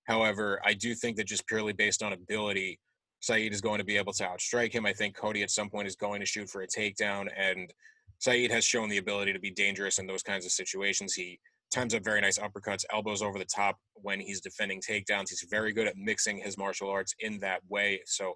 However, 0.04 0.62
I 0.64 0.74
do 0.74 0.94
think 0.94 1.18
that 1.18 1.26
just 1.26 1.48
purely 1.48 1.74
based 1.74 2.04
on 2.04 2.14
ability, 2.14 2.80
Said 3.22 3.52
is 3.52 3.62
going 3.62 3.80
to 3.80 3.84
be 3.84 3.98
able 3.98 4.14
to 4.14 4.24
outstrike 4.24 4.72
him. 4.72 4.86
I 4.86 4.94
think 4.94 5.16
Cody 5.16 5.42
at 5.42 5.50
some 5.50 5.68
point 5.68 5.88
is 5.88 5.96
going 5.96 6.20
to 6.20 6.28
shoot 6.28 6.48
for 6.48 6.62
a 6.62 6.68
takedown, 6.68 7.28
and 7.36 7.74
Said 8.20 8.52
has 8.52 8.64
shown 8.64 8.88
the 8.88 9.00
ability 9.00 9.34
to 9.34 9.40
be 9.40 9.50
dangerous 9.50 9.98
in 9.98 10.06
those 10.06 10.22
kinds 10.22 10.46
of 10.46 10.52
situations. 10.52 11.16
He 11.16 11.40
times 11.72 11.94
up 11.94 12.04
very 12.04 12.22
nice 12.22 12.38
uppercuts, 12.38 12.86
elbows 12.94 13.22
over 13.22 13.38
the 13.38 13.46
top 13.46 13.78
when 13.96 14.20
he's 14.20 14.42
defending 14.42 14.82
takedowns. 14.82 15.30
He's 15.30 15.46
very 15.50 15.74
good 15.74 15.88
at 15.88 15.98
mixing 15.98 16.38
his 16.38 16.58
martial 16.58 16.90
arts 16.90 17.14
in 17.20 17.40
that 17.40 17.62
way. 17.70 18.02
So 18.06 18.36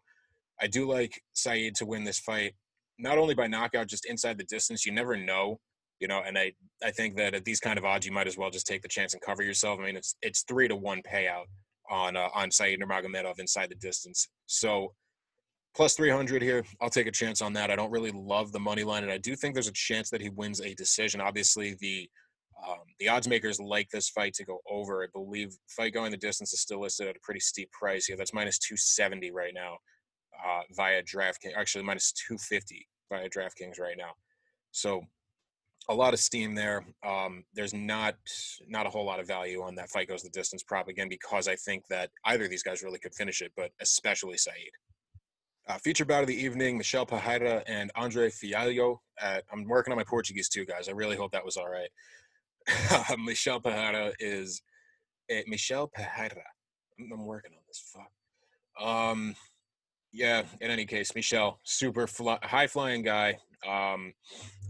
I 0.61 0.67
do 0.67 0.87
like 0.87 1.21
Said 1.33 1.75
to 1.75 1.85
win 1.85 2.03
this 2.03 2.19
fight, 2.19 2.53
not 2.97 3.17
only 3.17 3.33
by 3.33 3.47
knockout, 3.47 3.87
just 3.87 4.05
inside 4.05 4.37
the 4.37 4.43
distance. 4.45 4.85
You 4.85 4.91
never 4.91 5.15
know, 5.15 5.59
you 5.99 6.07
know. 6.07 6.21
And 6.25 6.37
I 6.37 6.53
I 6.83 6.91
think 6.91 7.15
that 7.17 7.33
at 7.33 7.45
these 7.45 7.59
kind 7.59 7.77
of 7.77 7.85
odds, 7.85 8.05
you 8.05 8.11
might 8.11 8.27
as 8.27 8.37
well 8.37 8.49
just 8.49 8.67
take 8.67 8.81
the 8.81 8.89
chance 8.89 9.13
and 9.13 9.21
cover 9.21 9.43
yourself. 9.43 9.79
I 9.79 9.85
mean, 9.85 9.95
it's 9.95 10.15
it's 10.21 10.43
three 10.43 10.67
to 10.67 10.75
one 10.75 11.01
payout 11.09 11.45
on 11.89 12.17
uh, 12.17 12.27
on 12.35 12.51
Said 12.51 12.79
Nurmagomedov 12.79 13.39
inside 13.39 13.69
the 13.69 13.75
distance. 13.75 14.27
So 14.47 14.93
plus 15.75 15.95
300 15.95 16.41
here. 16.41 16.63
I'll 16.81 16.89
take 16.89 17.07
a 17.07 17.11
chance 17.11 17.41
on 17.41 17.53
that. 17.53 17.71
I 17.71 17.75
don't 17.75 17.91
really 17.91 18.11
love 18.11 18.51
the 18.51 18.59
money 18.59 18.83
line, 18.83 19.03
and 19.03 19.11
I 19.11 19.17
do 19.17 19.35
think 19.35 19.53
there's 19.53 19.67
a 19.67 19.73
chance 19.73 20.09
that 20.09 20.21
he 20.21 20.29
wins 20.29 20.59
a 20.61 20.73
decision. 20.73 21.21
Obviously, 21.21 21.77
the 21.79 22.09
um, 22.67 22.79
the 22.99 23.07
odds 23.07 23.27
makers 23.27 23.59
like 23.59 23.89
this 23.89 24.09
fight 24.09 24.33
to 24.35 24.45
go 24.45 24.59
over. 24.69 25.03
I 25.03 25.07
believe 25.13 25.55
fight 25.67 25.93
going 25.93 26.11
the 26.11 26.17
distance 26.17 26.53
is 26.53 26.61
still 26.61 26.81
listed 26.81 27.07
at 27.07 27.15
a 27.15 27.19
pretty 27.21 27.39
steep 27.39 27.71
price 27.71 28.05
here. 28.05 28.17
That's 28.17 28.33
minus 28.33 28.59
270 28.59 29.31
right 29.31 29.53
now 29.53 29.77
uh, 30.45 30.61
via 30.75 31.03
DraftKings. 31.03 31.55
Actually, 31.55 31.83
minus 31.83 32.11
250 32.11 32.87
via 33.11 33.29
DraftKings 33.29 33.79
right 33.79 33.97
now. 33.97 34.11
So 34.71 35.01
a 35.89 35.93
lot 35.93 36.13
of 36.13 36.19
steam 36.19 36.53
there. 36.53 36.85
Um, 37.05 37.43
there's 37.53 37.73
not 37.73 38.15
not 38.67 38.85
a 38.85 38.89
whole 38.89 39.05
lot 39.05 39.19
of 39.19 39.27
value 39.27 39.61
on 39.63 39.75
that 39.75 39.89
fight 39.89 40.07
goes 40.07 40.21
the 40.21 40.29
distance 40.29 40.63
prop 40.63 40.87
again 40.87 41.09
because 41.09 41.47
I 41.47 41.55
think 41.55 41.87
that 41.89 42.11
either 42.25 42.43
of 42.45 42.49
these 42.49 42.63
guys 42.63 42.83
really 42.83 42.99
could 42.99 43.15
finish 43.15 43.41
it, 43.41 43.51
but 43.55 43.71
especially 43.81 44.37
Said. 44.37 44.53
Uh, 45.67 45.77
feature 45.77 46.05
bout 46.05 46.21
of 46.21 46.27
the 46.27 46.43
evening: 46.43 46.77
Michelle 46.77 47.05
Pereira 47.05 47.63
and 47.67 47.91
Andre 47.95 48.29
Fialho. 48.29 48.97
At, 49.21 49.43
I'm 49.51 49.65
working 49.65 49.91
on 49.91 49.97
my 49.97 50.03
Portuguese 50.03 50.49
too, 50.49 50.65
guys. 50.65 50.89
I 50.89 50.91
really 50.93 51.15
hope 51.15 51.31
that 51.31 51.45
was 51.45 51.57
all 51.57 51.69
right. 51.69 51.89
Michel 53.19 53.59
Pereira 53.59 54.11
is 54.19 54.61
eh, 55.29 55.43
Michel 55.47 55.87
Pereira. 55.87 56.43
I'm, 56.99 57.11
I'm, 57.13 57.25
working 57.25 57.51
on 57.51 57.61
this. 57.67 57.93
Fuck. 57.93 58.85
Um, 58.85 59.35
yeah. 60.11 60.43
In 60.61 60.71
any 60.71 60.85
case, 60.85 61.13
Michelle, 61.15 61.59
super 61.63 62.07
fly, 62.07 62.39
high 62.43 62.67
flying 62.67 63.03
guy. 63.03 63.37
Um, 63.67 64.13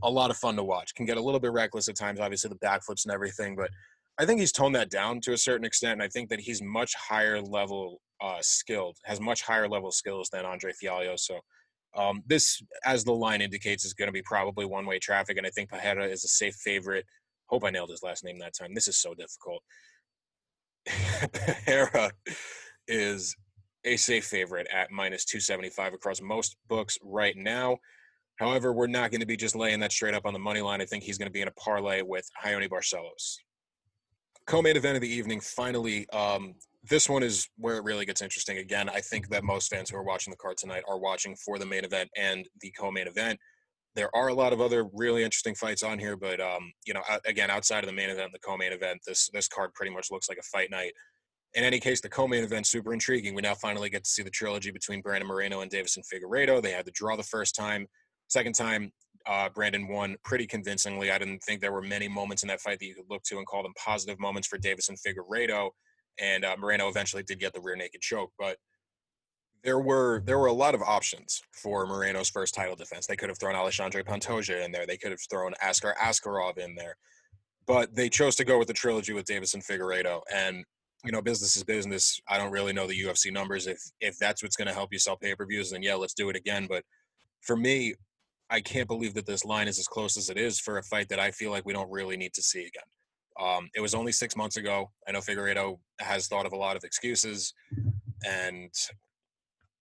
a 0.03 0.09
lot 0.09 0.31
of 0.31 0.37
fun 0.37 0.55
to 0.55 0.63
watch. 0.63 0.95
Can 0.95 1.05
get 1.05 1.17
a 1.17 1.21
little 1.21 1.39
bit 1.39 1.51
reckless 1.51 1.87
at 1.89 1.95
times, 1.95 2.19
obviously 2.19 2.49
the 2.49 2.65
backflips 2.65 3.05
and 3.05 3.13
everything, 3.13 3.55
but 3.55 3.69
I 4.19 4.25
think 4.25 4.41
he's 4.41 4.51
toned 4.51 4.75
that 4.75 4.89
down 4.89 5.21
to 5.21 5.33
a 5.33 5.37
certain 5.37 5.65
extent. 5.65 5.93
And 5.93 6.03
I 6.03 6.09
think 6.09 6.29
that 6.29 6.41
he's 6.41 6.61
much 6.61 6.93
higher 6.95 7.41
level 7.41 8.01
uh, 8.21 8.39
skilled, 8.41 8.97
has 9.05 9.21
much 9.21 9.43
higher 9.43 9.67
level 9.67 9.91
skills 9.91 10.29
than 10.29 10.45
Andre 10.45 10.73
Fialho. 10.73 11.17
So 11.17 11.39
um, 11.95 12.21
this, 12.27 12.61
as 12.85 13.05
the 13.05 13.13
line 13.13 13.41
indicates, 13.41 13.85
is 13.85 13.93
going 13.93 14.09
to 14.09 14.13
be 14.13 14.21
probably 14.21 14.65
one 14.65 14.85
way 14.85 14.99
traffic. 14.99 15.37
And 15.37 15.47
I 15.47 15.49
think 15.51 15.69
Pereira 15.69 16.05
is 16.05 16.25
a 16.25 16.27
safe 16.27 16.55
favorite. 16.55 17.05
Hope 17.49 17.63
I 17.63 17.69
nailed 17.69 17.89
his 17.89 18.03
last 18.03 18.23
name 18.23 18.39
that 18.39 18.53
time. 18.53 18.73
This 18.73 18.87
is 18.87 18.97
so 18.97 19.13
difficult. 19.13 19.61
Pereira 21.65 22.11
is 22.87 23.35
a 23.85 23.97
safe 23.97 24.25
favorite 24.25 24.67
at 24.73 24.91
minus 24.91 25.25
275 25.25 25.93
across 25.93 26.21
most 26.21 26.57
books 26.67 26.97
right 27.03 27.35
now. 27.35 27.77
However, 28.37 28.71
we're 28.71 28.87
not 28.87 29.11
going 29.11 29.21
to 29.21 29.27
be 29.27 29.35
just 29.35 29.55
laying 29.55 29.79
that 29.81 29.91
straight 29.91 30.13
up 30.13 30.25
on 30.25 30.33
the 30.33 30.39
money 30.39 30.61
line. 30.61 30.81
I 30.81 30.85
think 30.85 31.03
he's 31.03 31.17
going 31.17 31.27
to 31.27 31.31
be 31.31 31.41
in 31.41 31.47
a 31.47 31.53
parlay 31.53 32.01
with 32.01 32.25
Raoni 32.43 32.69
Barcelos. 32.69 33.37
Co-main 34.47 34.77
event 34.77 34.95
of 34.95 35.01
the 35.01 35.13
evening, 35.13 35.41
finally. 35.41 36.09
Um, 36.11 36.55
this 36.89 37.09
one 37.09 37.21
is 37.21 37.49
where 37.57 37.77
it 37.77 37.83
really 37.83 38.05
gets 38.05 38.21
interesting. 38.21 38.57
Again, 38.57 38.89
I 38.89 39.01
think 39.01 39.29
that 39.29 39.43
most 39.43 39.69
fans 39.69 39.89
who 39.89 39.97
are 39.97 40.03
watching 40.03 40.31
the 40.31 40.37
card 40.37 40.57
tonight 40.57 40.83
are 40.87 40.97
watching 40.97 41.35
for 41.35 41.59
the 41.59 41.65
main 41.65 41.83
event 41.83 42.09
and 42.15 42.47
the 42.61 42.71
co-main 42.71 43.07
event. 43.07 43.39
There 43.95 44.15
are 44.15 44.27
a 44.27 44.33
lot 44.33 44.53
of 44.53 44.61
other 44.61 44.85
really 44.93 45.23
interesting 45.23 45.55
fights 45.55 45.83
on 45.83 45.99
here, 45.99 46.15
but 46.15 46.39
um, 46.39 46.71
you 46.85 46.93
know, 46.93 47.01
again, 47.25 47.49
outside 47.49 47.83
of 47.83 47.87
the 47.87 47.95
main 47.95 48.09
event, 48.09 48.31
the 48.31 48.39
co-main 48.39 48.71
event, 48.71 49.01
this 49.05 49.29
this 49.33 49.47
card 49.47 49.73
pretty 49.73 49.93
much 49.93 50.11
looks 50.11 50.29
like 50.29 50.37
a 50.37 50.43
fight 50.43 50.69
night 50.71 50.93
in 51.55 51.63
any 51.63 51.79
case, 51.79 51.99
the 52.01 52.09
co-main 52.09 52.43
event 52.43 52.67
super 52.67 52.93
intriguing. 52.93 53.33
We 53.33 53.41
now 53.41 53.55
finally 53.55 53.89
get 53.89 54.03
to 54.03 54.09
see 54.09 54.21
the 54.21 54.29
trilogy 54.29 54.71
between 54.71 55.01
Brandon 55.01 55.27
Moreno 55.27 55.61
and 55.61 55.71
Deiveson 55.71 56.03
Figueiredo. 56.05 56.61
They 56.61 56.71
had 56.71 56.85
the 56.85 56.91
draw 56.91 57.15
the 57.15 57.23
first 57.23 57.55
time. 57.55 57.87
Second 58.27 58.53
time, 58.53 58.91
uh, 59.25 59.49
Brandon 59.49 59.87
won 59.87 60.15
pretty 60.23 60.45
convincingly. 60.45 61.11
I 61.11 61.17
didn't 61.17 61.39
think 61.39 61.61
there 61.61 61.71
were 61.71 61.81
many 61.81 62.07
moments 62.07 62.43
in 62.43 62.47
that 62.49 62.61
fight 62.61 62.79
that 62.79 62.85
you 62.85 62.95
could 62.95 63.09
look 63.09 63.23
to 63.23 63.37
and 63.37 63.47
call 63.47 63.63
them 63.63 63.73
positive 63.83 64.19
moments 64.19 64.47
for 64.47 64.59
Deiveson 64.59 64.95
Figueiredo. 65.05 65.71
And 66.21 66.45
uh, 66.45 66.55
Moreno 66.59 66.87
eventually 66.87 67.23
did 67.23 67.39
get 67.39 67.53
the 67.53 67.61
rear 67.61 67.75
naked 67.75 68.01
choke, 68.01 68.31
but 68.37 68.57
there 69.63 69.79
were 69.79 70.21
there 70.25 70.39
were 70.39 70.47
a 70.47 70.53
lot 70.53 70.75
of 70.75 70.81
options 70.81 71.41
for 71.51 71.85
Moreno's 71.85 72.29
first 72.29 72.53
title 72.53 72.75
defense. 72.75 73.07
They 73.07 73.15
could 73.15 73.29
have 73.29 73.39
thrown 73.39 73.55
Alexandre 73.55 74.03
Pantoja 74.03 74.63
in 74.63 74.71
there. 74.71 74.85
They 74.85 74.97
could 74.97 75.11
have 75.11 75.21
thrown 75.29 75.53
Askar 75.61 75.95
Askarov 76.01 76.57
in 76.57 76.75
there, 76.75 76.95
but 77.67 77.93
they 77.95 78.09
chose 78.09 78.35
to 78.37 78.45
go 78.45 78.57
with 78.57 78.67
the 78.67 78.73
trilogy 78.73 79.13
with 79.13 79.25
Deiveson 79.25 79.65
Figueiredo. 79.65 80.21
And 80.33 80.63
you 81.05 81.11
know, 81.11 81.21
business 81.21 81.55
is 81.55 81.63
business. 81.63 82.19
I 82.27 82.37
don't 82.37 82.51
really 82.51 82.73
know 82.73 82.87
the 82.87 82.99
UFC 82.99 83.31
numbers. 83.31 83.67
If 83.67 83.79
if 83.99 84.17
that's 84.17 84.43
what's 84.43 84.55
going 84.55 84.67
to 84.67 84.73
help 84.73 84.91
you 84.91 84.99
sell 84.99 85.17
pay 85.17 85.35
per 85.35 85.45
views, 85.45 85.71
then 85.71 85.83
yeah, 85.83 85.95
let's 85.95 86.13
do 86.13 86.29
it 86.29 86.35
again. 86.35 86.67
But 86.69 86.83
for 87.41 87.55
me, 87.55 87.95
I 88.49 88.61
can't 88.61 88.87
believe 88.87 89.13
that 89.13 89.25
this 89.25 89.45
line 89.45 89.67
is 89.67 89.79
as 89.79 89.87
close 89.87 90.17
as 90.17 90.29
it 90.29 90.37
is 90.37 90.59
for 90.59 90.77
a 90.77 90.83
fight 90.83 91.09
that 91.09 91.19
I 91.19 91.31
feel 91.31 91.51
like 91.51 91.65
we 91.65 91.73
don't 91.73 91.91
really 91.91 92.17
need 92.17 92.33
to 92.33 92.41
see 92.41 92.61
again. 92.61 92.83
Um, 93.39 93.69
it 93.75 93.79
was 93.79 93.93
only 93.93 94.11
six 94.11 94.35
months 94.35 94.57
ago. 94.57 94.91
I 95.07 95.11
know 95.11 95.19
Figueiredo 95.19 95.79
has 95.99 96.27
thought 96.27 96.45
of 96.45 96.51
a 96.51 96.57
lot 96.57 96.75
of 96.75 96.83
excuses, 96.83 97.53
and 98.25 98.73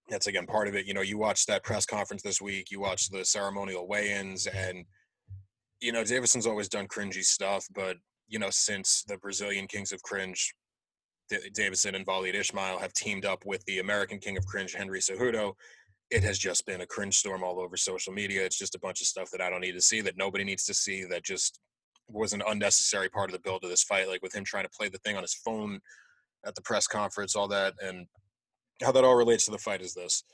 that's 0.09 0.27
again 0.27 0.47
part 0.47 0.69
of 0.69 0.75
it. 0.75 0.87
You 0.87 0.95
know, 0.95 1.03
you 1.03 1.19
watched 1.19 1.47
that 1.49 1.65
press 1.65 1.87
conference 1.87 2.23
this 2.23 2.41
week. 2.41 2.71
You 2.71 2.81
watched 2.81 3.13
the 3.13 3.25
ceremonial 3.25 3.87
weigh-ins, 3.87 4.47
and 4.47 4.85
you 5.81 5.93
know, 5.93 6.03
Deiveson's 6.03 6.47
always 6.47 6.69
done 6.69 6.89
cringy 6.89 7.23
stuff, 7.23 7.67
but 7.75 7.97
you 8.27 8.39
know, 8.39 8.51
since 8.51 9.05
the 9.07 9.17
Brazilian 9.19 9.67
Kings 9.67 9.93
of 9.93 10.03
Cringe 10.03 10.55
D- 11.29 11.51
Deiveson 11.57 11.95
and 11.95 12.07
Wallid 12.07 12.35
Ismail 12.35 12.79
have 12.79 12.93
teamed 12.93 13.25
up 13.25 13.45
with 13.47 13.65
the 13.65 13.79
American 13.79 14.19
King 14.19 14.37
of 14.37 14.47
Cringe, 14.47 14.75
Henry 14.75 15.01
Cejudo. 15.01 15.53
It 16.11 16.23
has 16.23 16.39
just 16.39 16.65
been 16.65 16.81
a 16.81 16.87
cringe 16.87 17.19
storm 17.19 17.43
all 17.45 17.61
over 17.61 17.77
social 17.77 18.13
media. 18.13 18.45
It's 18.45 18.59
just 18.59 18.75
a 18.75 18.79
bunch 18.79 19.03
of 19.03 19.07
stuff 19.07 19.31
that 19.31 19.43
I 19.43 19.51
don't 19.51 19.61
need 19.61 19.73
to 19.73 19.81
see, 19.83 20.01
that 20.01 20.17
nobody 20.17 20.43
needs 20.43 20.65
to 20.65 20.75
see, 20.75 21.05
that 21.05 21.25
just 21.25 21.61
was 22.09 22.33
an 22.33 22.43
unnecessary 22.49 23.11
part 23.11 23.29
of 23.29 23.35
the 23.35 23.43
build 23.43 23.63
of 23.63 23.71
this 23.71 23.83
fight. 23.83 24.09
Like 24.09 24.23
with 24.23 24.35
him 24.35 24.45
trying 24.45 24.65
to 24.65 24.71
play 24.71 24.89
the 24.89 24.99
thing 24.99 25.17
on 25.17 25.23
his 25.23 25.35
phone 25.35 25.81
at 26.47 26.55
the 26.55 26.63
press 26.63 26.87
conference, 26.87 27.37
all 27.37 27.49
that, 27.49 27.75
and 27.83 28.07
how 28.83 28.93
that 28.93 29.05
all 29.05 29.17
relates 29.17 29.45
to 29.47 29.51
the 29.51 29.59
fight 29.59 29.83
is 29.83 29.95
this: 29.95 30.25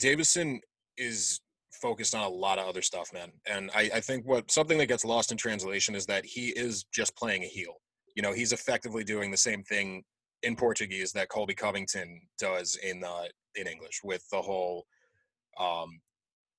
Deiveson 0.00 0.58
is 0.96 1.40
focused 1.72 2.14
on 2.14 2.24
a 2.24 2.28
lot 2.28 2.58
of 2.58 2.66
other 2.66 2.82
stuff, 2.82 3.12
man. 3.12 3.30
And 3.50 3.70
I, 3.74 3.90
I 3.94 4.00
think 4.00 4.26
what 4.26 4.50
something 4.50 4.78
that 4.78 4.86
gets 4.86 5.04
lost 5.04 5.30
in 5.30 5.36
translation 5.36 5.94
is 5.94 6.06
that 6.06 6.24
he 6.24 6.48
is 6.48 6.84
just 6.92 7.14
playing 7.16 7.42
a 7.42 7.46
heel 7.46 7.74
you 8.16 8.22
know, 8.22 8.32
he's 8.32 8.52
effectively 8.52 9.04
doing 9.04 9.30
the 9.30 9.36
same 9.36 9.62
thing 9.62 10.02
in 10.42 10.56
Portuguese 10.56 11.12
that 11.12 11.28
Colby 11.28 11.54
Covington 11.54 12.20
does 12.38 12.76
in 12.82 13.04
uh, 13.04 13.24
in 13.54 13.68
English 13.68 14.00
with 14.02 14.26
the 14.30 14.40
whole 14.40 14.86
um, 15.60 16.00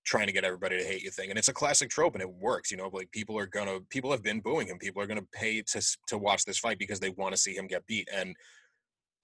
trying 0.06 0.28
to 0.28 0.34
get 0.34 0.44
everybody 0.44 0.78
to 0.78 0.84
hate 0.84 1.02
you 1.02 1.12
thing. 1.12 1.30
And 1.30 1.38
it's 1.38 1.50
a 1.50 1.54
classic 1.54 1.90
trope, 1.90 2.14
and 2.14 2.22
it 2.22 2.32
works. 2.32 2.72
You 2.72 2.78
know, 2.78 2.90
like 2.94 3.12
people 3.12 3.38
are 3.38 3.48
gonna 3.48 3.80
people 3.90 4.12
have 4.12 4.24
been 4.24 4.40
booing 4.40 4.68
him. 4.68 4.78
People 4.78 5.02
are 5.02 5.08
gonna 5.08 5.28
pay 5.34 5.62
to 5.64 5.82
to 6.08 6.18
watch 6.18 6.46
this 6.46 6.60
fight 6.60 6.78
because 6.78 7.00
they 7.00 7.10
want 7.10 7.34
to 7.34 7.42
see 7.42 7.56
him 7.56 7.68
get 7.68 7.86
beat. 7.88 8.08
And 8.14 8.36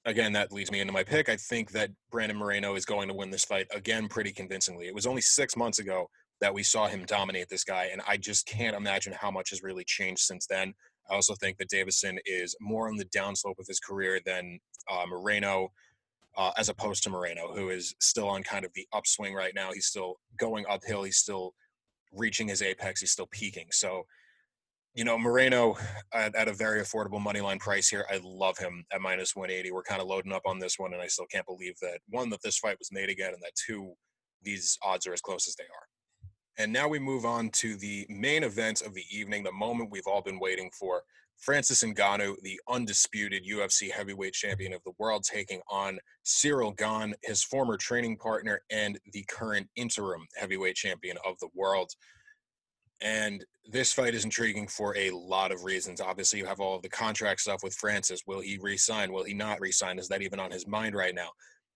again, 0.05 0.33
that 0.33 0.51
leads 0.51 0.71
me 0.71 0.79
into 0.79 0.93
my 0.93 1.03
pick. 1.03 1.29
I 1.29 1.35
think 1.35 1.71
that 1.71 1.91
Brandon 2.11 2.37
Moreno 2.37 2.75
is 2.75 2.85
going 2.85 3.07
to 3.07 3.13
win 3.13 3.31
this 3.31 3.45
fight 3.45 3.67
again 3.73 4.07
pretty 4.07 4.31
convincingly. 4.31 4.87
It 4.87 4.95
was 4.95 5.05
only 5.05 5.21
six 5.21 5.55
months 5.55 5.79
ago 5.79 6.09
that 6.41 6.53
we 6.53 6.63
saw 6.63 6.87
him 6.87 7.05
dominate 7.05 7.47
this 7.49 7.63
guy, 7.63 7.89
and 7.91 8.01
I 8.07 8.17
just 8.17 8.45
can't 8.45 8.75
imagine 8.75 9.13
how 9.13 9.31
much 9.31 9.51
has 9.51 9.63
really 9.63 9.85
changed 9.85 10.21
since 10.21 10.45
then. 10.45 10.73
I 11.09 11.15
also 11.15 11.35
think 11.35 11.57
that 11.57 11.69
Deiveson 11.69 12.17
is 12.25 12.55
more 12.59 12.87
on 12.87 12.97
the 12.97 13.05
downslope 13.05 13.59
of 13.59 13.67
his 13.67 13.79
career 13.79 14.19
than 14.25 14.59
uh, 14.91 15.05
Moreno, 15.07 15.71
uh, 16.37 16.51
as 16.57 16.69
opposed 16.69 17.03
to 17.03 17.09
Moreno, 17.09 17.53
who 17.53 17.69
is 17.69 17.93
still 17.99 18.27
on 18.27 18.43
kind 18.43 18.65
of 18.65 18.73
the 18.73 18.87
upswing 18.93 19.33
right 19.33 19.53
now. 19.53 19.71
He's 19.71 19.85
still 19.85 20.15
going 20.37 20.65
uphill. 20.69 21.03
He's 21.03 21.17
still 21.17 21.53
reaching 22.11 22.47
his 22.47 22.61
apex. 22.61 23.01
He's 23.01 23.11
still 23.11 23.27
peaking. 23.31 23.67
So, 23.71 24.03
you 24.95 25.03
know, 25.03 25.17
Moreno 25.17 25.75
at, 26.13 26.35
at 26.35 26.47
a 26.47 26.53
very 26.53 26.81
affordable 26.81 27.21
money 27.21 27.41
line 27.41 27.59
price 27.59 27.89
here. 27.89 28.05
I 28.11 28.19
love 28.23 28.57
him 28.57 28.85
at 28.93 29.01
minus 29.01 29.35
180. 29.35 29.71
We're 29.71 29.83
kind 29.83 30.01
of 30.01 30.07
loading 30.07 30.33
up 30.33 30.43
on 30.45 30.59
this 30.59 30.77
one, 30.77 30.93
and 30.93 31.01
I 31.01 31.07
still 31.07 31.25
can't 31.25 31.45
believe 31.45 31.75
that 31.81 31.99
one, 32.09 32.29
that 32.29 32.41
this 32.43 32.59
fight 32.59 32.77
was 32.79 32.91
made 32.91 33.09
again, 33.09 33.33
and 33.33 33.41
that 33.41 33.55
two, 33.55 33.93
these 34.43 34.77
odds 34.83 35.07
are 35.07 35.13
as 35.13 35.21
close 35.21 35.47
as 35.47 35.55
they 35.55 35.63
are. 35.63 35.87
And 36.57 36.71
now 36.71 36.87
we 36.87 36.99
move 36.99 37.25
on 37.25 37.49
to 37.49 37.75
the 37.75 38.05
main 38.09 38.43
event 38.43 38.81
of 38.81 38.93
the 38.93 39.05
evening, 39.11 39.43
the 39.43 39.51
moment 39.51 39.89
we've 39.91 40.07
all 40.07 40.21
been 40.21 40.39
waiting 40.39 40.69
for. 40.77 41.01
Francis 41.37 41.83
Ngannou, 41.83 42.35
the 42.43 42.59
undisputed 42.69 43.43
UFC 43.43 43.91
heavyweight 43.91 44.33
champion 44.33 44.71
of 44.71 44.83
the 44.85 44.93
world, 44.99 45.23
taking 45.23 45.61
on 45.69 45.97
Ciryl 46.23 46.77
Gane, 46.77 47.15
his 47.23 47.43
former 47.43 47.75
training 47.75 48.17
partner 48.17 48.61
and 48.71 48.99
the 49.11 49.25
current 49.27 49.67
interim 49.75 50.27
heavyweight 50.37 50.75
champion 50.75 51.17
of 51.25 51.39
the 51.39 51.49
world. 51.55 51.91
And 53.03 53.45
this 53.69 53.91
fight 53.91 54.15
is 54.15 54.23
intriguing 54.23 54.67
for 54.67 54.95
a 54.97 55.11
lot 55.11 55.51
of 55.51 55.65
reasons. 55.65 55.99
Obviously, 55.99 56.39
you 56.39 56.45
have 56.45 56.61
all 56.61 56.77
of 56.77 56.81
the 56.81 56.89
contract 56.89 57.41
stuff 57.41 57.61
with 57.61 57.75
Francis. 57.75 58.21
Will 58.25 58.39
he 58.39 58.57
resign? 58.61 59.11
Will 59.11 59.25
he 59.25 59.33
not 59.33 59.59
resign? 59.59 59.99
Is 59.99 60.07
that 60.07 60.21
even 60.21 60.39
on 60.39 60.51
his 60.51 60.65
mind 60.65 60.95
right 60.95 61.13
now? 61.13 61.29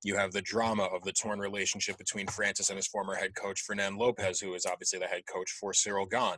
You 0.03 0.15
have 0.15 0.31
the 0.31 0.41
drama 0.41 0.83
of 0.83 1.03
the 1.03 1.11
torn 1.11 1.39
relationship 1.39 1.97
between 1.97 2.27
Francis 2.27 2.69
and 2.69 2.77
his 2.77 2.87
former 2.87 3.13
head 3.13 3.35
coach, 3.35 3.61
Fernand 3.61 3.97
Lopez, 3.97 4.39
who 4.39 4.53
is 4.53 4.65
obviously 4.65 4.99
the 4.99 5.07
head 5.07 5.23
coach 5.31 5.51
for 5.51 5.73
Ciryl 5.73 6.09
Gane. 6.09 6.37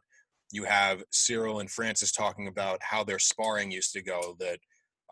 You 0.52 0.63
have 0.63 1.04
Ciryl 1.12 1.60
and 1.60 1.69
Francis 1.69 2.12
talking 2.12 2.47
about 2.47 2.80
how 2.82 3.04
their 3.04 3.19
sparring 3.19 3.69
used 3.69 3.93
to 3.93 4.02
go, 4.02 4.36
that 4.39 4.58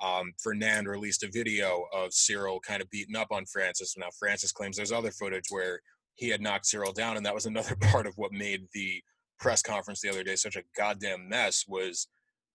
um, 0.02 0.34
Fernand 0.42 0.88
released 0.88 1.24
a 1.24 1.30
video 1.32 1.86
of 1.94 2.12
Ciryl 2.12 2.60
kind 2.66 2.82
of 2.82 2.90
beating 2.90 3.16
up 3.16 3.28
on 3.32 3.46
Francis. 3.46 3.96
Now, 3.96 4.08
Francis 4.18 4.52
claims 4.52 4.78
there's 4.78 4.92
other 4.92 5.12
footage 5.12 5.46
where 5.50 5.82
he 6.16 6.30
had 6.30 6.42
knocked 6.42 6.66
Ciryl 6.66 6.96
down, 6.96 7.18
and 7.18 7.26
that 7.26 7.36
was 7.36 7.46
another 7.46 7.76
part 7.82 8.08
of 8.08 8.14
what 8.18 8.32
made 8.32 8.66
the 8.74 9.04
press 9.40 9.62
conference 9.62 10.02
the 10.02 10.10
other 10.10 10.24
day 10.24 10.36
such 10.36 10.56
a 10.56 10.64
goddamn 10.76 11.28
mess 11.30 11.66
was 11.68 12.08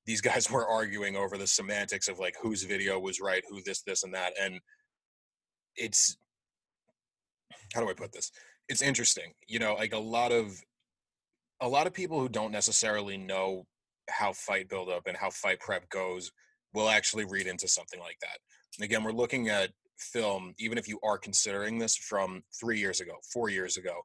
these 0.06 0.20
guys 0.20 0.50
were 0.50 0.66
arguing 0.66 1.16
over 1.16 1.36
the 1.36 1.46
semantics 1.46 2.08
of 2.08 2.18
like 2.18 2.36
whose 2.40 2.62
video 2.62 2.98
was 2.98 3.20
right, 3.20 3.42
who 3.48 3.62
this, 3.62 3.82
this, 3.82 4.04
and 4.04 4.14
that. 4.14 4.32
And 4.40 4.60
it's 5.76 6.16
how 7.74 7.80
do 7.80 7.88
I 7.88 7.94
put 7.94 8.12
this? 8.12 8.30
It's 8.68 8.82
interesting. 8.82 9.32
You 9.46 9.58
know, 9.58 9.74
like 9.74 9.94
a 9.94 9.98
lot 9.98 10.32
of 10.32 10.52
a 11.60 11.68
lot 11.68 11.86
of 11.86 11.94
people 11.94 12.20
who 12.20 12.28
don't 12.28 12.52
necessarily 12.52 13.16
know 13.16 13.66
how 14.10 14.32
fight 14.32 14.68
buildup 14.68 15.06
and 15.06 15.16
how 15.16 15.30
fight 15.30 15.60
prep 15.60 15.88
goes 15.90 16.32
will 16.74 16.88
actually 16.88 17.24
read 17.24 17.46
into 17.46 17.68
something 17.68 18.00
like 18.00 18.18
that. 18.20 18.38
And 18.78 18.84
again, 18.84 19.04
we're 19.04 19.12
looking 19.12 19.48
at 19.48 19.70
film, 19.98 20.54
even 20.58 20.78
if 20.78 20.88
you 20.88 20.98
are 21.04 21.18
considering 21.18 21.78
this 21.78 21.96
from 21.96 22.42
three 22.58 22.78
years 22.78 23.00
ago, 23.00 23.12
four 23.32 23.48
years 23.48 23.76
ago, 23.76 24.00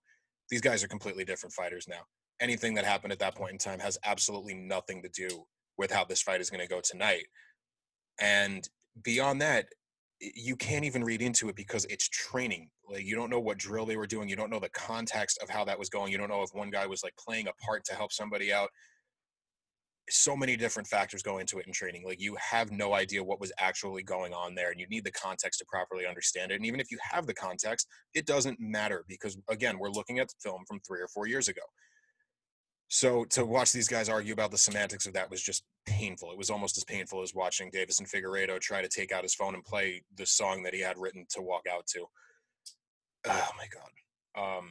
these 0.50 0.62
guys 0.62 0.84
are 0.84 0.88
completely 0.88 1.26
different 1.26 1.54
fighters 1.54 1.88
now. 1.88 2.02
Anything 2.40 2.76
that 2.76 2.86
happened 2.86 3.14
at 3.14 3.20
that 3.20 3.36
point 3.36 3.54
in 3.54 3.58
time 3.58 3.80
has 3.80 3.98
absolutely 4.04 4.54
nothing 4.54 5.02
to 5.04 5.10
do 5.10 5.46
with 5.78 5.92
how 5.92 6.04
this 6.04 6.22
fight 6.22 6.42
is 6.42 6.50
going 6.50 6.62
to 6.62 6.68
go 6.68 6.82
tonight. 6.84 7.26
And 8.20 8.68
beyond 9.04 9.42
that, 9.42 9.68
you 10.20 10.56
can't 10.56 10.86
even 10.86 11.04
read 11.04 11.22
into 11.22 11.50
it 11.50 11.56
because 11.56 11.86
it's 11.86 12.10
training. 12.10 12.70
Like 12.90 13.06
you 13.06 13.16
don't 13.16 13.30
know 13.30 13.40
what 13.40 13.58
drill 13.58 13.86
they 13.86 13.98
were 13.98 14.08
doing. 14.08 14.30
You 14.30 14.36
don't 14.36 14.50
know 14.50 14.60
the 14.60 14.70
context 14.70 15.40
of 15.44 15.50
how 15.50 15.64
that 15.66 15.78
was 15.78 15.90
going. 15.90 16.12
You 16.12 16.18
don't 16.18 16.30
know 16.30 16.42
if 16.42 16.50
one 16.54 16.72
guy 16.72 16.88
was 16.88 17.04
like 17.04 17.16
playing 17.18 17.48
a 17.48 17.54
part 17.64 17.86
to 17.86 17.96
help 17.96 18.12
somebody 18.12 18.52
out. 18.52 18.70
So 20.10 20.38
many 20.38 20.56
different 20.56 20.88
factors 20.88 21.22
go 21.22 21.38
into 21.38 21.60
it 21.60 21.68
in 21.68 21.74
training. 21.74 22.04
Like 22.06 22.22
you 22.22 22.36
have 22.40 22.72
no 22.72 22.94
idea 22.94 23.24
what 23.24 23.42
was 23.42 23.52
actually 23.60 24.04
going 24.04 24.34
on 24.34 24.56
there, 24.56 24.72
and 24.72 24.80
you 24.80 24.88
need 24.88 25.04
the 25.04 25.12
context 25.12 25.60
to 25.60 25.66
properly 25.66 26.08
understand 26.08 26.52
it. 26.52 26.56
And 26.56 26.66
even 26.66 26.80
if 26.80 26.90
you 26.92 26.98
have 27.12 27.28
the 27.28 27.34
context, 27.34 27.88
it 28.14 28.26
doesn't 28.26 28.60
matter 28.60 29.04
because 29.08 29.38
again, 29.50 29.78
we're 29.78 29.92
looking 29.92 30.20
at 30.20 30.30
the 30.30 30.36
film 30.42 30.64
from 30.68 30.80
three 30.80 31.02
or 31.02 31.10
four 31.10 31.28
years 31.28 31.50
ago. 31.50 31.62
So 32.90 33.26
to 33.26 33.46
watch 33.46 33.74
these 33.74 33.88
guys 33.88 34.08
argue 34.08 34.34
about 34.34 34.52
the 34.52 34.58
semantics 34.58 35.08
of 35.08 35.14
that 35.14 35.30
was 35.30 35.42
just 35.42 35.64
painful. 35.86 36.32
It 36.32 36.38
was 36.38 36.50
almost 36.50 36.78
as 36.78 36.86
painful 36.86 37.22
as 37.22 37.34
watching 37.34 37.70
Deiveson 37.70 38.10
Figueiredo 38.10 38.60
try 38.60 38.82
to 38.82 38.88
take 38.88 39.12
out 39.12 39.24
his 39.24 39.36
phone 39.36 39.56
and 39.56 39.64
play 39.64 40.04
the 40.16 40.26
song 40.26 40.64
that 40.64 40.74
he 40.74 40.82
had 40.82 40.98
written 40.98 41.26
to 41.32 41.42
walk 41.42 41.66
out 41.72 41.86
to. 41.88 42.06
Oh 43.26 43.50
my 43.58 43.68
god. 43.68 44.60
Um, 44.60 44.70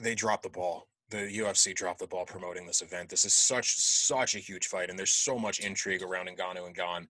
they 0.00 0.14
dropped 0.14 0.42
the 0.42 0.48
ball. 0.48 0.88
The 1.10 1.38
UFC 1.38 1.74
dropped 1.74 2.00
the 2.00 2.06
ball 2.06 2.24
promoting 2.24 2.66
this 2.66 2.82
event. 2.82 3.10
This 3.10 3.24
is 3.24 3.34
such 3.34 3.76
such 3.76 4.34
a 4.34 4.40
huge 4.40 4.66
fight, 4.66 4.90
and 4.90 4.98
there's 4.98 5.12
so 5.12 5.38
much 5.38 5.60
intrigue 5.60 6.02
around 6.02 6.28
Ngannou 6.28 6.66
and 6.66 6.74
Gane. 6.74 7.08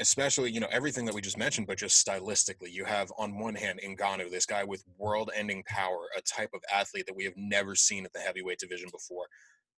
Especially 0.00 0.50
you 0.50 0.60
know 0.60 0.68
everything 0.70 1.04
that 1.04 1.14
we 1.14 1.20
just 1.20 1.36
mentioned, 1.38 1.66
but 1.66 1.78
just 1.78 2.04
stylistically, 2.04 2.72
you 2.72 2.84
have 2.84 3.12
on 3.18 3.38
one 3.38 3.54
hand 3.54 3.80
Ngannou, 3.86 4.30
this 4.30 4.46
guy 4.46 4.64
with 4.64 4.82
world-ending 4.96 5.62
power, 5.66 6.08
a 6.16 6.22
type 6.22 6.50
of 6.54 6.62
athlete 6.74 7.06
that 7.06 7.16
we 7.16 7.24
have 7.24 7.36
never 7.36 7.74
seen 7.74 8.04
at 8.06 8.12
the 8.12 8.20
heavyweight 8.20 8.58
division 8.58 8.88
before. 8.90 9.26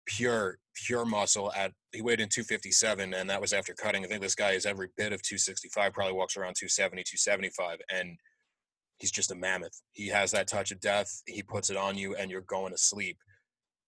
Pure, 0.06 0.58
pure 0.74 1.04
muscle. 1.04 1.50
At 1.52 1.72
he 1.92 2.02
weighed 2.02 2.20
in 2.20 2.28
257, 2.28 3.14
and 3.14 3.30
that 3.30 3.40
was 3.40 3.52
after 3.52 3.72
cutting. 3.74 4.04
I 4.04 4.08
think 4.08 4.20
this 4.20 4.34
guy 4.34 4.52
is 4.52 4.66
every 4.66 4.88
bit 4.96 5.12
of 5.12 5.22
265. 5.22 5.92
Probably 5.92 6.12
walks 6.14 6.36
around 6.36 6.54
270, 6.58 7.02
275, 7.02 7.78
and 7.90 8.18
he's 8.98 9.10
just 9.10 9.30
a 9.30 9.34
mammoth. 9.34 9.80
He 9.92 10.08
has 10.08 10.30
that 10.32 10.48
touch 10.48 10.70
of 10.70 10.80
death. 10.80 11.22
He 11.26 11.42
puts 11.42 11.70
it 11.70 11.76
on 11.76 11.96
you, 11.96 12.14
and 12.14 12.30
you're 12.30 12.42
going 12.42 12.72
to 12.72 12.78
sleep. 12.78 13.18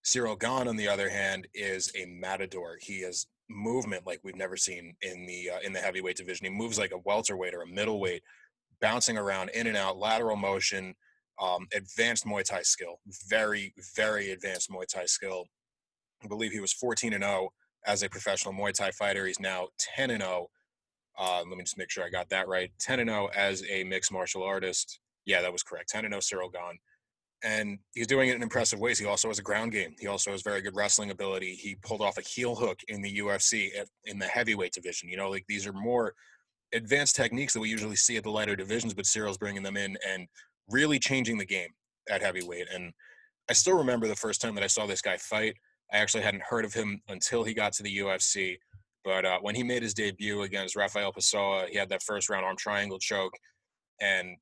Ciryl 0.04 0.38
Gane, 0.38 0.68
on 0.68 0.76
the 0.76 0.88
other 0.88 1.10
hand, 1.10 1.46
is 1.54 1.92
a 1.94 2.06
matador. 2.06 2.78
He 2.80 3.02
has 3.02 3.26
movement 3.48 4.06
like 4.06 4.20
we've 4.22 4.36
never 4.36 4.56
seen 4.56 4.94
in 5.02 5.26
the 5.26 5.50
uh, 5.50 5.60
in 5.64 5.72
the 5.72 5.80
heavyweight 5.80 6.16
division. 6.16 6.46
He 6.46 6.50
moves 6.50 6.78
like 6.78 6.92
a 6.92 6.98
welterweight 6.98 7.54
or 7.54 7.62
a 7.62 7.66
middleweight, 7.66 8.22
bouncing 8.80 9.16
around 9.18 9.50
in 9.50 9.66
and 9.66 9.76
out, 9.76 9.98
lateral 9.98 10.36
motion, 10.36 10.94
um, 11.40 11.66
advanced 11.74 12.24
Muay 12.26 12.44
Thai 12.44 12.62
skill, 12.62 13.00
very 13.28 13.74
very 13.96 14.30
advanced 14.30 14.70
Muay 14.70 14.86
Thai 14.86 15.06
skill. 15.06 15.46
I 16.22 16.28
believe 16.28 16.52
he 16.52 16.60
was 16.60 16.72
14 16.72 17.12
and 17.14 17.24
0 17.24 17.50
as 17.86 18.02
a 18.02 18.08
professional 18.08 18.54
Muay 18.54 18.72
Thai 18.72 18.90
fighter. 18.92 19.26
He's 19.26 19.40
now 19.40 19.68
10 19.96 20.10
and 20.10 20.22
0. 20.22 20.48
Uh, 21.18 21.42
let 21.46 21.58
me 21.58 21.64
just 21.64 21.78
make 21.78 21.90
sure 21.90 22.04
I 22.04 22.10
got 22.10 22.30
that 22.30 22.48
right. 22.48 22.70
10 22.78 23.00
and 23.00 23.10
0 23.10 23.28
as 23.34 23.64
a 23.68 23.84
mixed 23.84 24.12
martial 24.12 24.42
artist. 24.42 25.00
Yeah, 25.24 25.42
that 25.42 25.52
was 25.52 25.62
correct. 25.62 25.88
10 25.90 26.04
and 26.04 26.14
0 26.14 26.42
Ciryl 26.42 26.52
Gane 26.52 26.78
and 27.44 27.78
he's 27.94 28.06
doing 28.06 28.28
it 28.28 28.36
in 28.36 28.42
impressive 28.42 28.78
ways. 28.78 28.98
He 28.98 29.06
also 29.06 29.28
has 29.28 29.38
a 29.38 29.42
ground 29.42 29.72
game. 29.72 29.94
He 29.98 30.06
also 30.06 30.30
has 30.30 30.42
very 30.42 30.62
good 30.62 30.76
wrestling 30.76 31.10
ability. 31.10 31.54
He 31.54 31.74
pulled 31.76 32.00
off 32.00 32.18
a 32.18 32.22
heel 32.22 32.54
hook 32.54 32.80
in 32.88 33.02
the 33.02 33.18
UFC 33.18 33.76
at, 33.78 33.88
in 34.04 34.18
the 34.18 34.26
heavyweight 34.26 34.72
division. 34.72 35.08
You 35.08 35.16
know, 35.16 35.30
like 35.30 35.44
these 35.48 35.66
are 35.66 35.72
more 35.72 36.14
advanced 36.72 37.16
techniques 37.16 37.52
that 37.52 37.60
we 37.60 37.68
usually 37.68 37.96
see 37.96 38.16
at 38.16 38.22
the 38.22 38.30
lighter 38.30 38.56
divisions, 38.56 38.94
but 38.94 39.06
Ciryl's 39.06 39.38
bringing 39.38 39.62
them 39.62 39.76
in 39.76 39.96
and 40.08 40.26
really 40.70 40.98
changing 40.98 41.36
the 41.36 41.44
game 41.44 41.68
at 42.10 42.22
heavyweight. 42.22 42.68
And 42.72 42.92
I 43.50 43.52
still 43.54 43.76
remember 43.76 44.06
the 44.06 44.16
first 44.16 44.40
time 44.40 44.54
that 44.54 44.64
I 44.64 44.68
saw 44.68 44.86
this 44.86 45.02
guy 45.02 45.16
fight. 45.16 45.54
I 45.92 45.98
actually 45.98 46.22
hadn't 46.22 46.44
heard 46.44 46.64
of 46.64 46.72
him 46.72 47.00
until 47.08 47.44
he 47.44 47.54
got 47.54 47.72
to 47.74 47.82
the 47.82 47.98
UFC. 47.98 48.56
But 49.04 49.24
uh, 49.24 49.38
when 49.40 49.54
he 49.54 49.62
made 49.62 49.82
his 49.82 49.94
debut 49.94 50.42
against 50.42 50.76
Raphael 50.76 51.12
Pessoa, 51.12 51.66
he 51.68 51.76
had 51.76 51.88
that 51.88 52.02
first 52.02 52.30
round 52.30 52.44
arm 52.44 52.56
triangle 52.56 53.00
choke, 53.00 53.34
and 54.00 54.36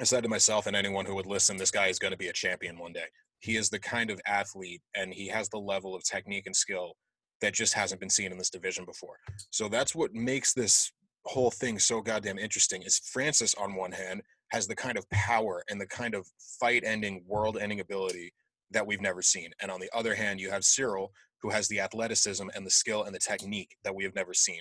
I 0.00 0.04
said 0.04 0.22
to 0.24 0.28
myself 0.28 0.66
and 0.66 0.74
anyone 0.74 1.06
who 1.06 1.14
would 1.14 1.26
listen, 1.26 1.56
this 1.56 1.70
guy 1.70 1.86
is 1.86 1.98
going 1.98 2.12
to 2.12 2.18
be 2.18 2.28
a 2.28 2.32
champion 2.32 2.78
one 2.78 2.92
day. 2.92 3.06
He 3.40 3.56
is 3.56 3.68
the 3.68 3.78
kind 3.78 4.10
of 4.10 4.20
athlete 4.26 4.82
and 4.96 5.12
he 5.12 5.28
has 5.28 5.48
the 5.48 5.58
level 5.58 5.94
of 5.94 6.02
technique 6.02 6.46
and 6.46 6.56
skill 6.56 6.94
that 7.40 7.54
just 7.54 7.74
hasn't 7.74 8.00
been 8.00 8.10
seen 8.10 8.32
in 8.32 8.38
this 8.38 8.50
division 8.50 8.84
before. 8.84 9.18
So 9.50 9.68
that's 9.68 9.94
what 9.94 10.12
makes 10.12 10.52
this 10.52 10.90
whole 11.26 11.50
thing 11.50 11.78
so 11.78 12.00
goddamn 12.00 12.38
interesting 12.38 12.82
is 12.82 12.98
Francis 12.98 13.54
on 13.54 13.74
one 13.74 13.92
hand 13.92 14.22
has 14.50 14.66
the 14.66 14.76
kind 14.76 14.98
of 14.98 15.08
power 15.10 15.62
and 15.68 15.80
the 15.80 15.86
kind 15.86 16.14
of 16.14 16.26
fight 16.60 16.82
ending, 16.84 17.22
world 17.26 17.56
ending 17.60 17.80
ability 17.80 18.32
that 18.70 18.86
we've 18.86 19.00
never 19.00 19.22
seen. 19.22 19.50
And 19.60 19.70
on 19.70 19.80
the 19.80 19.90
other 19.94 20.14
hand, 20.14 20.40
you 20.40 20.50
have 20.50 20.62
Ciryl 20.62 21.08
who 21.44 21.50
has 21.50 21.68
the 21.68 21.78
athleticism 21.78 22.46
and 22.54 22.66
the 22.66 22.70
skill 22.70 23.04
and 23.04 23.14
the 23.14 23.18
technique 23.18 23.76
that 23.84 23.94
we 23.94 24.02
have 24.02 24.14
never 24.14 24.32
seen. 24.32 24.60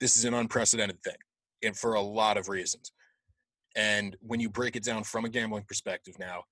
This 0.00 0.16
is 0.16 0.24
an 0.24 0.32
unprecedented 0.32 1.02
thing 1.02 1.16
and 1.62 1.76
for 1.76 1.94
a 1.94 2.00
lot 2.00 2.38
of 2.38 2.48
reasons. 2.48 2.92
And 3.76 4.16
when 4.20 4.40
you 4.40 4.48
break 4.48 4.76
it 4.76 4.84
down 4.84 5.04
from 5.04 5.24
a 5.24 5.28
gambling 5.28 5.64
perspective 5.64 6.18
now, 6.18 6.44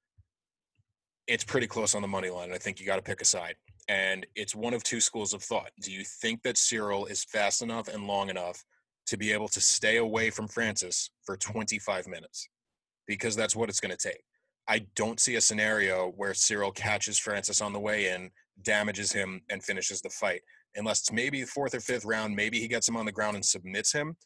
it's 1.29 1.45
pretty 1.45 1.67
close 1.67 1.95
on 1.95 2.03
the 2.03 2.09
money 2.09 2.31
line. 2.31 2.53
I 2.53 2.59
think 2.59 2.81
you 2.81 2.87
got 2.87 2.97
to 2.97 3.03
pick 3.03 3.21
a 3.21 3.25
side. 3.25 3.55
And 3.89 4.27
it's 4.35 4.55
one 4.55 4.75
of 4.75 4.83
two 4.83 5.01
schools 5.01 5.33
of 5.33 5.43
thought. 5.43 5.71
Do 5.81 5.93
you 5.93 6.05
think 6.05 6.43
that 6.43 6.57
Ciryl 6.57 7.09
is 7.11 7.25
fast 7.25 7.63
enough 7.63 7.89
and 7.89 8.07
long 8.07 8.29
enough 8.29 8.65
to 9.07 9.17
be 9.17 9.33
able 9.33 9.49
to 9.49 9.61
stay 9.61 9.97
away 9.99 10.31
from 10.31 10.49
Francis 10.49 11.11
for 11.25 11.37
25 11.37 12.07
minutes? 12.07 12.49
Because 13.07 13.37
that's 13.37 13.57
what 13.57 13.69
it's 13.69 13.81
going 13.81 13.97
to 13.97 14.09
take. 14.09 14.23
I 14.69 14.87
don't 14.95 15.19
see 15.19 15.35
a 15.37 15.41
scenario 15.41 16.13
where 16.17 16.33
Ciryl 16.33 16.75
catches 16.75 17.19
Francis 17.19 17.61
on 17.61 17.73
the 17.73 17.81
way 17.81 18.11
in, 18.11 18.31
damages 18.63 19.13
him, 19.13 19.41
and 19.51 19.63
finishes 19.63 20.01
the 20.01 20.11
fight. 20.11 20.43
Unless 20.77 21.01
it's 21.01 21.13
maybe 21.13 21.41
the 21.41 21.49
fourth 21.49 21.75
or 21.75 21.81
fifth 21.81 22.05
round, 22.05 22.35
maybe 22.35 22.61
he 22.61 22.69
gets 22.69 22.89
him 22.89 22.97
on 22.97 23.05
the 23.05 23.13
ground 23.13 23.35
and 23.35 23.45
submits 23.45 23.93
him. 23.93 24.17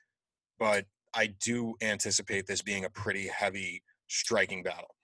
But 0.59 0.85
I 1.15 1.29
do 1.43 1.75
anticipate 1.81 2.47
this 2.47 2.63
being 2.63 2.85
a 2.85 2.91
pretty 2.91 3.29
heavy 3.29 3.83
striking 4.09 4.63
battle. 4.63 4.95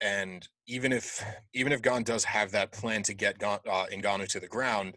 And 0.00 0.46
even 0.66 0.92
if 0.92 1.24
even 1.54 1.72
if 1.72 1.82
Gane 1.82 2.02
does 2.02 2.24
have 2.24 2.50
that 2.52 2.72
plan 2.72 3.02
to 3.04 3.14
get 3.14 3.38
Gon, 3.38 3.58
uh, 3.66 3.86
Ngannou 3.92 4.28
to 4.28 4.40
the 4.40 4.48
ground, 4.48 4.96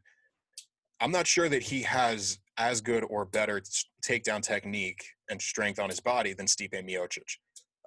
I'm 0.99 1.11
not 1.11 1.27
sure 1.27 1.49
that 1.49 1.63
he 1.63 1.83
has 1.83 2.39
as 2.57 2.81
good 2.81 3.05
or 3.09 3.25
better 3.25 3.61
takedown 4.03 4.41
technique 4.41 5.03
and 5.29 5.41
strength 5.41 5.79
on 5.79 5.89
his 5.89 5.99
body 5.99 6.33
than 6.33 6.47
Stipe 6.47 6.73
Miocic. 6.73 7.37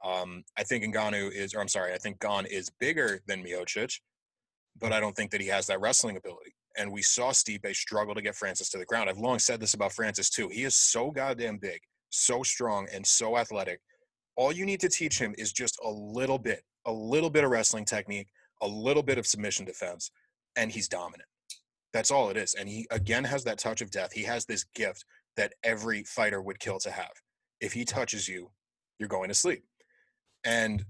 Um, 0.05 0.45
I 0.57 0.62
think 0.62 0.85
Ngannou 0.85 1.31
is, 1.33 1.55
or 1.55 1.61
I'm 1.61 1.69
sorry, 1.69 1.93
I 1.93 1.99
think 1.99 2.21
Gane 2.21 2.47
is 2.47 2.71
bigger 2.81 3.21
than 3.27 3.45
Miocic, 3.45 4.01
but 4.81 4.93
I 4.93 5.01
don't 5.01 5.14
think 5.14 5.31
that 5.33 5.40
he 5.40 5.49
has 5.49 5.66
that 5.66 5.81
wrestling 5.81 6.16
ability. 6.16 6.55
And 6.79 6.93
we 6.93 7.03
saw 7.03 7.33
Stipe 7.33 7.75
struggle 7.75 8.14
to 8.14 8.23
get 8.23 8.37
Francis 8.37 8.71
to 8.71 8.79
the 8.79 8.87
ground. 8.87 9.11
I've 9.11 9.19
long 9.19 9.40
said 9.40 9.61
this 9.61 9.75
about 9.75 9.93
Francis 9.93 10.31
too. 10.31 10.49
He 10.49 10.62
is 10.62 10.77
so 10.77 11.11
goddamn 11.11 11.59
big 11.59 11.81
so 12.11 12.42
strong 12.42 12.87
and 12.92 13.07
so 13.07 13.37
athletic. 13.38 13.81
All 14.37 14.53
you 14.53 14.66
need 14.66 14.81
to 14.81 14.88
teach 14.88 15.18
him 15.18 15.35
is 15.38 15.53
just 15.53 15.79
a 15.85 15.90
little 15.90 16.38
bit, 16.38 16.62
a 16.87 16.92
little 16.92 17.31
bit 17.31 17.44
of 17.44 17.51
wrestling 17.51 17.85
technique, 17.85 18.29
a 18.62 18.68
little 18.68 19.03
bit 19.03 19.18
of 19.18 19.27
submission 19.27 19.64
defense, 19.64 20.11
and 20.57 20.70
he's 20.70 20.88
dominant. 20.88 21.29
That's 21.92 22.11
all 22.11 22.31
it 22.31 22.37
is. 22.37 22.55
And 22.55 22.68
he 22.68 22.87
again 22.90 23.25
has 23.25 23.44
that 23.44 23.59
touch 23.59 23.81
of 23.81 23.90
death. 23.90 24.12
He 24.12 24.23
has 24.25 24.44
this 24.44 24.64
gift 24.75 25.05
that 25.37 25.55
every 25.64 26.05
fighter 26.05 26.40
would 26.40 26.61
kill 26.61 26.79
to 26.81 26.90
have. 26.90 27.11
If 27.61 27.73
he 27.73 27.85
touches 27.85 28.29
you, 28.29 28.51
you're 28.99 29.09
going 29.09 29.29
to 29.29 29.35
sleep. 29.35 29.64
And 30.44 30.85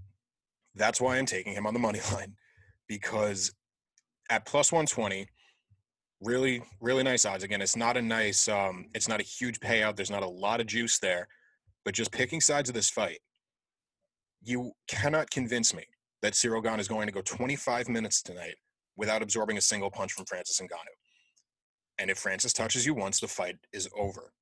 that's 0.74 1.00
why 1.00 1.16
I'm 1.16 1.26
taking 1.26 1.52
him 1.52 1.66
on 1.66 1.74
the 1.74 1.80
money 1.80 2.00
line 2.12 2.34
because 2.88 3.52
at 4.30 4.46
plus 4.46 4.72
120, 4.72 5.26
really 6.22 6.62
really 6.80 7.02
nice 7.02 7.24
odds 7.24 7.44
again 7.44 7.62
it's 7.62 7.76
not 7.76 7.96
a 7.96 8.02
nice 8.02 8.46
um 8.46 8.86
it's 8.94 9.08
not 9.08 9.20
a 9.20 9.24
huge 9.24 9.58
payout 9.58 9.96
there's 9.96 10.10
not 10.10 10.22
a 10.22 10.28
lot 10.28 10.60
of 10.60 10.66
juice 10.66 10.98
there 10.98 11.26
but 11.84 11.94
just 11.94 12.12
picking 12.12 12.40
sides 12.40 12.68
of 12.68 12.74
this 12.74 12.90
fight 12.90 13.20
you 14.42 14.72
cannot 14.88 15.30
convince 15.30 15.74
me 15.74 15.84
that 16.22 16.34
Ciryl 16.34 16.62
Gane 16.62 16.80
is 16.80 16.88
going 16.88 17.06
to 17.06 17.12
go 17.12 17.22
25 17.22 17.88
minutes 17.88 18.22
tonight 18.22 18.56
without 18.96 19.22
absorbing 19.22 19.56
a 19.56 19.62
single 19.62 19.90
punch 19.90 20.12
from 20.12 20.26
Francis 20.26 20.60
Ngannou. 20.60 20.96
And 21.98 22.10
if 22.10 22.18
Francis 22.18 22.52
touches 22.52 22.86
you 22.86 22.94
once, 22.94 23.20
the 23.20 23.28
fight 23.28 23.56
is 23.72 23.88
over. 23.96 24.32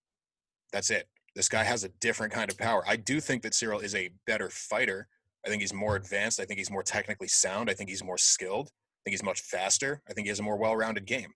That's 0.72 0.90
it. 0.90 1.08
This 1.34 1.48
guy 1.48 1.64
has 1.64 1.84
a 1.84 1.88
different 2.00 2.32
kind 2.32 2.50
of 2.50 2.58
power. 2.58 2.82
I 2.86 2.96
do 2.96 3.20
think 3.20 3.42
that 3.42 3.52
Ciryl 3.52 3.82
is 3.82 3.94
a 3.94 4.10
better 4.26 4.50
fighter. 4.50 5.08
I 5.44 5.48
think 5.48 5.62
he's 5.62 5.74
more 5.74 5.96
advanced. 5.96 6.40
I 6.40 6.44
think 6.44 6.58
he's 6.58 6.70
more 6.70 6.82
technically 6.82 7.28
sound. 7.28 7.70
I 7.70 7.74
think 7.74 7.90
he's 7.90 8.04
more 8.04 8.18
skilled. 8.18 8.68
I 8.68 9.00
think 9.04 9.12
he's 9.12 9.22
much 9.22 9.40
faster. 9.40 10.02
I 10.08 10.12
think 10.12 10.26
he 10.26 10.30
has 10.30 10.40
a 10.40 10.44
more 10.44 10.56
well-rounded 10.56 11.06
game. 11.06 11.32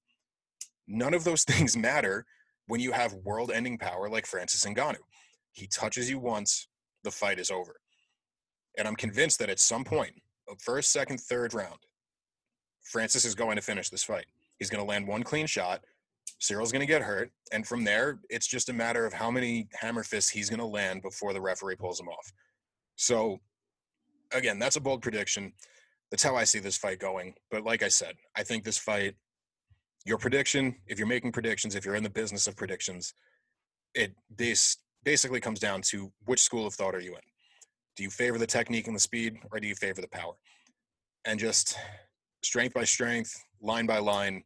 None 0.86 1.14
of 1.14 1.24
those 1.24 1.44
things 1.52 1.76
matter 1.76 2.26
when 2.66 2.80
you 2.80 2.92
have 2.92 3.14
world 3.14 3.50
ending 3.50 3.78
power 3.78 4.08
like 4.08 4.26
Francis 4.26 4.64
Ngannou. 4.64 4.96
He 5.52 5.66
touches 5.66 6.08
you 6.08 6.18
once, 6.18 6.68
the 7.04 7.10
fight 7.10 7.38
is 7.38 7.50
over. 7.50 7.76
And 8.78 8.88
I'm 8.88 8.96
convinced 8.96 9.38
that 9.40 9.50
at 9.50 9.60
some 9.60 9.84
uh, 9.90 10.04
first, 10.58 10.92
second, 10.92 11.20
third 11.20 11.52
round, 11.54 11.78
Francis 12.82 13.24
is 13.24 13.34
going 13.34 13.56
to 13.56 13.62
finish 13.62 13.90
this 13.90 14.04
fight. 14.04 14.26
He's 14.58 14.70
going 14.70 14.82
to 14.82 14.88
land 14.88 15.06
one 15.06 15.22
clean 15.22 15.46
shot. 15.46 15.82
Ciryl's 16.38 16.72
going 16.72 16.80
to 16.80 16.86
get 16.86 17.02
hurt. 17.02 17.30
And 17.52 17.66
from 17.66 17.84
there, 17.84 18.20
it's 18.30 18.46
just 18.46 18.68
a 18.68 18.72
matter 18.72 19.06
of 19.06 19.12
how 19.12 19.30
many 19.30 19.68
hammer 19.74 20.02
fists 20.02 20.30
he's 20.30 20.48
going 20.48 20.60
to 20.60 20.66
land 20.66 21.02
before 21.02 21.32
the 21.32 21.40
referee 21.40 21.76
pulls 21.76 22.00
him 22.00 22.08
off. 22.08 22.32
So, 22.96 23.40
again, 24.32 24.58
that's 24.58 24.76
a 24.76 24.80
bold 24.80 25.02
prediction. 25.02 25.52
That's 26.10 26.22
how 26.22 26.36
I 26.36 26.44
see 26.44 26.58
this 26.58 26.76
fight 26.76 26.98
going. 26.98 27.34
But 27.50 27.64
like 27.64 27.82
I 27.82 27.88
said, 27.88 28.14
I 28.36 28.42
think 28.42 28.64
this 28.64 28.78
fight 28.78 29.14
your 30.04 30.18
prediction, 30.18 30.74
if 30.86 30.98
you're 30.98 31.08
making 31.08 31.32
predictions, 31.32 31.74
if 31.74 31.84
you're 31.84 31.94
in 31.94 32.02
the 32.02 32.10
business 32.10 32.46
of 32.46 32.56
predictions, 32.56 33.14
it 33.94 34.14
base, 34.36 34.78
basically 35.04 35.40
comes 35.40 35.60
down 35.60 35.82
to 35.82 36.12
which 36.24 36.40
school 36.40 36.66
of 36.66 36.74
thought 36.74 36.94
are 36.94 37.00
you 37.00 37.14
in? 37.14 37.20
Do 37.96 38.02
you 38.02 38.10
favor 38.10 38.38
the 38.38 38.46
technique 38.46 38.86
and 38.86 38.96
the 38.96 39.00
speed, 39.00 39.38
or 39.50 39.60
do 39.60 39.68
you 39.68 39.74
favor 39.74 40.00
the 40.00 40.08
power? 40.08 40.32
And 41.24 41.38
just 41.38 41.76
strength 42.42 42.74
by 42.74 42.84
strength, 42.84 43.34
line 43.60 43.86
by 43.86 43.98
line, 43.98 44.42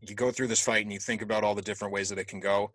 you 0.00 0.14
go 0.14 0.30
through 0.30 0.48
this 0.48 0.60
fight 0.60 0.84
and 0.84 0.92
you 0.92 0.98
think 0.98 1.22
about 1.22 1.44
all 1.44 1.54
the 1.54 1.62
different 1.62 1.92
ways 1.92 2.08
that 2.08 2.18
it 2.18 2.26
can 2.26 2.40
go. 2.40 2.72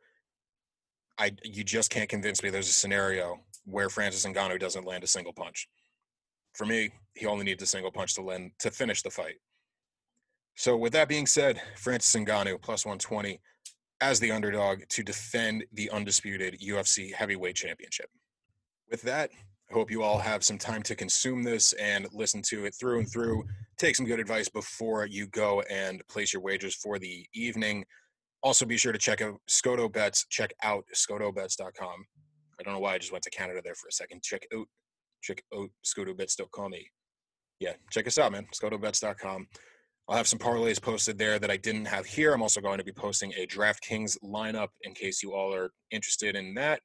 I 1.18 1.32
you 1.44 1.64
just 1.64 1.90
can't 1.90 2.10
convince 2.10 2.42
me 2.42 2.50
there's 2.50 2.70
a 2.70 2.74
scenario 2.74 3.40
where 3.66 3.90
Francis 3.90 4.26
Ngannou 4.26 4.60
doesn't 4.60 4.86
land 4.86 5.04
a 5.04 5.08
single 5.08 5.34
punch. 5.34 5.68
For 6.54 6.66
me, 6.66 6.92
he 7.14 7.26
only 7.26 7.46
needs 7.46 7.62
a 7.62 7.68
single 7.68 7.92
punch 7.92 8.16
to 8.16 8.22
land 8.22 8.52
to 8.60 8.72
finish 8.72 9.02
the 9.02 9.10
fight. 9.10 9.36
So, 10.60 10.76
with 10.76 10.92
that 10.92 11.08
being 11.08 11.26
said, 11.26 11.62
Francis 11.78 12.14
Ngannou 12.22 12.62
plus 12.62 12.86
120 12.86 13.40
as 14.02 14.20
the 14.20 14.34
underdog 14.34 14.82
to 14.90 15.02
defend 15.02 15.64
the 15.72 15.90
undisputed 15.90 16.60
UFC 16.60 17.14
heavyweight 17.14 17.56
championship. 17.56 18.10
With 18.92 19.02
that, 19.04 19.30
I 19.72 19.74
hope 19.74 19.90
you 19.90 20.04
all 20.04 20.18
have 20.18 20.44
some 20.44 20.58
time 20.58 20.84
to 20.84 20.98
consume 20.98 21.44
this 21.44 21.72
and 21.74 22.10
listen 22.12 22.42
to 22.50 22.66
it 22.66 22.76
through 22.78 23.00
and 23.00 23.10
through. 23.10 23.46
Take 23.78 23.96
some 23.96 24.06
good 24.06 24.20
advice 24.20 24.50
before 24.50 25.06
you 25.06 25.28
go 25.28 25.62
and 25.70 26.06
place 26.10 26.34
your 26.34 26.42
wagers 26.42 26.76
for 26.76 27.00
the 27.00 27.26
evening. 27.34 27.86
Also, 28.44 28.66
be 28.66 28.76
sure 28.76 28.92
to 28.92 29.00
check 29.00 29.22
out 29.22 29.36
Scoto 29.50 29.90
Bets. 29.90 30.26
Check 30.30 30.52
out 30.62 30.84
scotobets.com. 30.94 32.06
I 32.60 32.64
don't 32.64 32.74
know 32.74 32.82
why 32.82 32.96
I 32.96 32.98
just 32.98 33.14
went 33.14 33.24
to 33.24 33.30
Canada 33.30 33.62
there 33.64 33.76
for 33.76 33.88
a 33.88 33.94
second. 33.94 34.24
Check 34.24 34.46
out, 34.54 34.68
check 35.24 35.42
out 35.56 35.70
scotobets.com. 35.86 36.74
Yeah, 37.62 37.74
check 37.92 38.08
us 38.08 38.18
out, 38.18 38.34
man. 38.34 38.46
Scotobets.com. 38.54 39.48
I'll 40.10 40.18
have 40.18 40.28
some 40.28 40.40
parlays 40.40 40.82
posted 40.82 41.20
there 41.20 41.38
that 41.38 41.52
I 41.52 41.58
didn't 41.58 41.86
have 41.86 42.04
here. 42.04 42.34
I'm 42.34 42.42
also 42.42 42.62
going 42.62 42.80
to 42.80 42.84
be 42.84 42.92
posting 42.92 43.32
a 43.34 43.46
DraftKings 43.46 44.18
lineup 44.24 44.70
in 44.82 44.96
case 44.96 45.22
you 45.22 45.36
all 45.36 45.54
are 45.54 45.70
interested 45.92 46.36
in 46.36 46.56
that. 46.56 46.82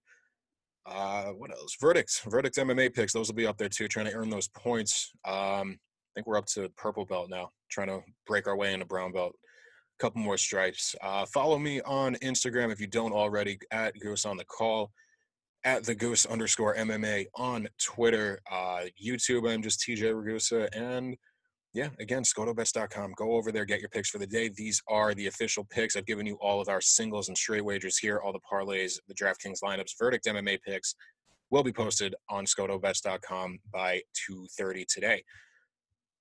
Uh, 0.84 1.28
what 1.28 1.50
else? 1.50 1.74
Verdicts, 1.80 2.20
verdict 2.26 2.56
MMA 2.56 2.92
picks. 2.92 3.14
Those 3.14 3.28
will 3.28 3.34
be 3.34 3.46
up 3.46 3.56
there 3.56 3.70
too. 3.70 3.88
Trying 3.88 4.06
to 4.06 4.12
earn 4.12 4.28
those 4.28 4.48
points. 4.48 5.10
Um, 5.24 5.78
I 5.78 6.10
think 6.14 6.26
we're 6.26 6.36
up 6.36 6.44
to 6.48 6.68
purple 6.76 7.06
belt 7.06 7.30
now. 7.30 7.48
Trying 7.70 7.88
to 7.88 8.02
break 8.26 8.46
our 8.46 8.56
way 8.56 8.74
into 8.74 8.84
brown 8.84 9.10
belt. 9.10 9.32
A 9.98 10.02
couple 10.02 10.20
more 10.20 10.36
stripes. 10.36 10.94
Uh, 11.02 11.24
follow 11.24 11.58
me 11.58 11.80
on 11.80 12.16
Instagram 12.16 12.70
if 12.70 12.78
you 12.78 12.86
don't 12.86 13.12
already 13.12 13.58
at 13.70 13.98
Goose 14.00 14.26
on 14.26 14.36
the 14.36 14.44
Call, 14.44 14.92
at 15.64 15.84
the 15.84 15.94
Goose 15.94 16.26
underscore 16.26 16.76
MMA 16.76 17.24
on 17.36 17.68
Twitter, 17.82 18.38
uh, 18.52 18.82
YouTube. 19.02 19.50
I'm 19.50 19.62
just 19.62 19.80
TJ 19.80 20.12
Ragusa 20.12 20.68
and 20.74 21.16
yeah, 21.74 21.88
again, 21.98 22.22
scotobets.com. 22.22 23.14
Go 23.16 23.32
over 23.32 23.50
there, 23.50 23.64
get 23.64 23.80
your 23.80 23.88
picks 23.88 24.08
for 24.08 24.18
the 24.18 24.26
day. 24.26 24.48
These 24.48 24.80
are 24.88 25.12
the 25.12 25.26
official 25.26 25.64
picks. 25.64 25.96
I've 25.96 26.06
given 26.06 26.24
you 26.24 26.36
all 26.40 26.60
of 26.60 26.68
our 26.68 26.80
singles 26.80 27.28
and 27.28 27.36
straight 27.36 27.64
wagers 27.64 27.98
here, 27.98 28.20
all 28.20 28.32
the 28.32 28.38
parlays, 28.50 28.98
the 29.08 29.14
DraftKings 29.14 29.58
lineups, 29.62 29.98
verdict 29.98 30.26
MMA 30.26 30.62
picks 30.62 30.94
will 31.50 31.64
be 31.64 31.72
posted 31.72 32.14
on 32.30 32.46
scotobets.com 32.46 33.58
by 33.72 34.00
2.30 34.30 34.86
today. 34.86 35.24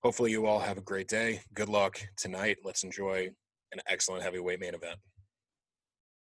Hopefully 0.04 0.32
you 0.32 0.48
all 0.48 0.60
have 0.60 0.78
a 0.78 0.82
great 0.82 1.08
day. 1.08 1.40
Good 1.54 1.70
luck 1.70 2.00
tonight. 2.18 2.58
Let's 2.64 2.84
enjoy 2.84 3.30
an 3.72 3.80
excellent 3.88 4.24
heavyweight 4.24 4.60
main 4.60 4.74
event. 4.74 5.00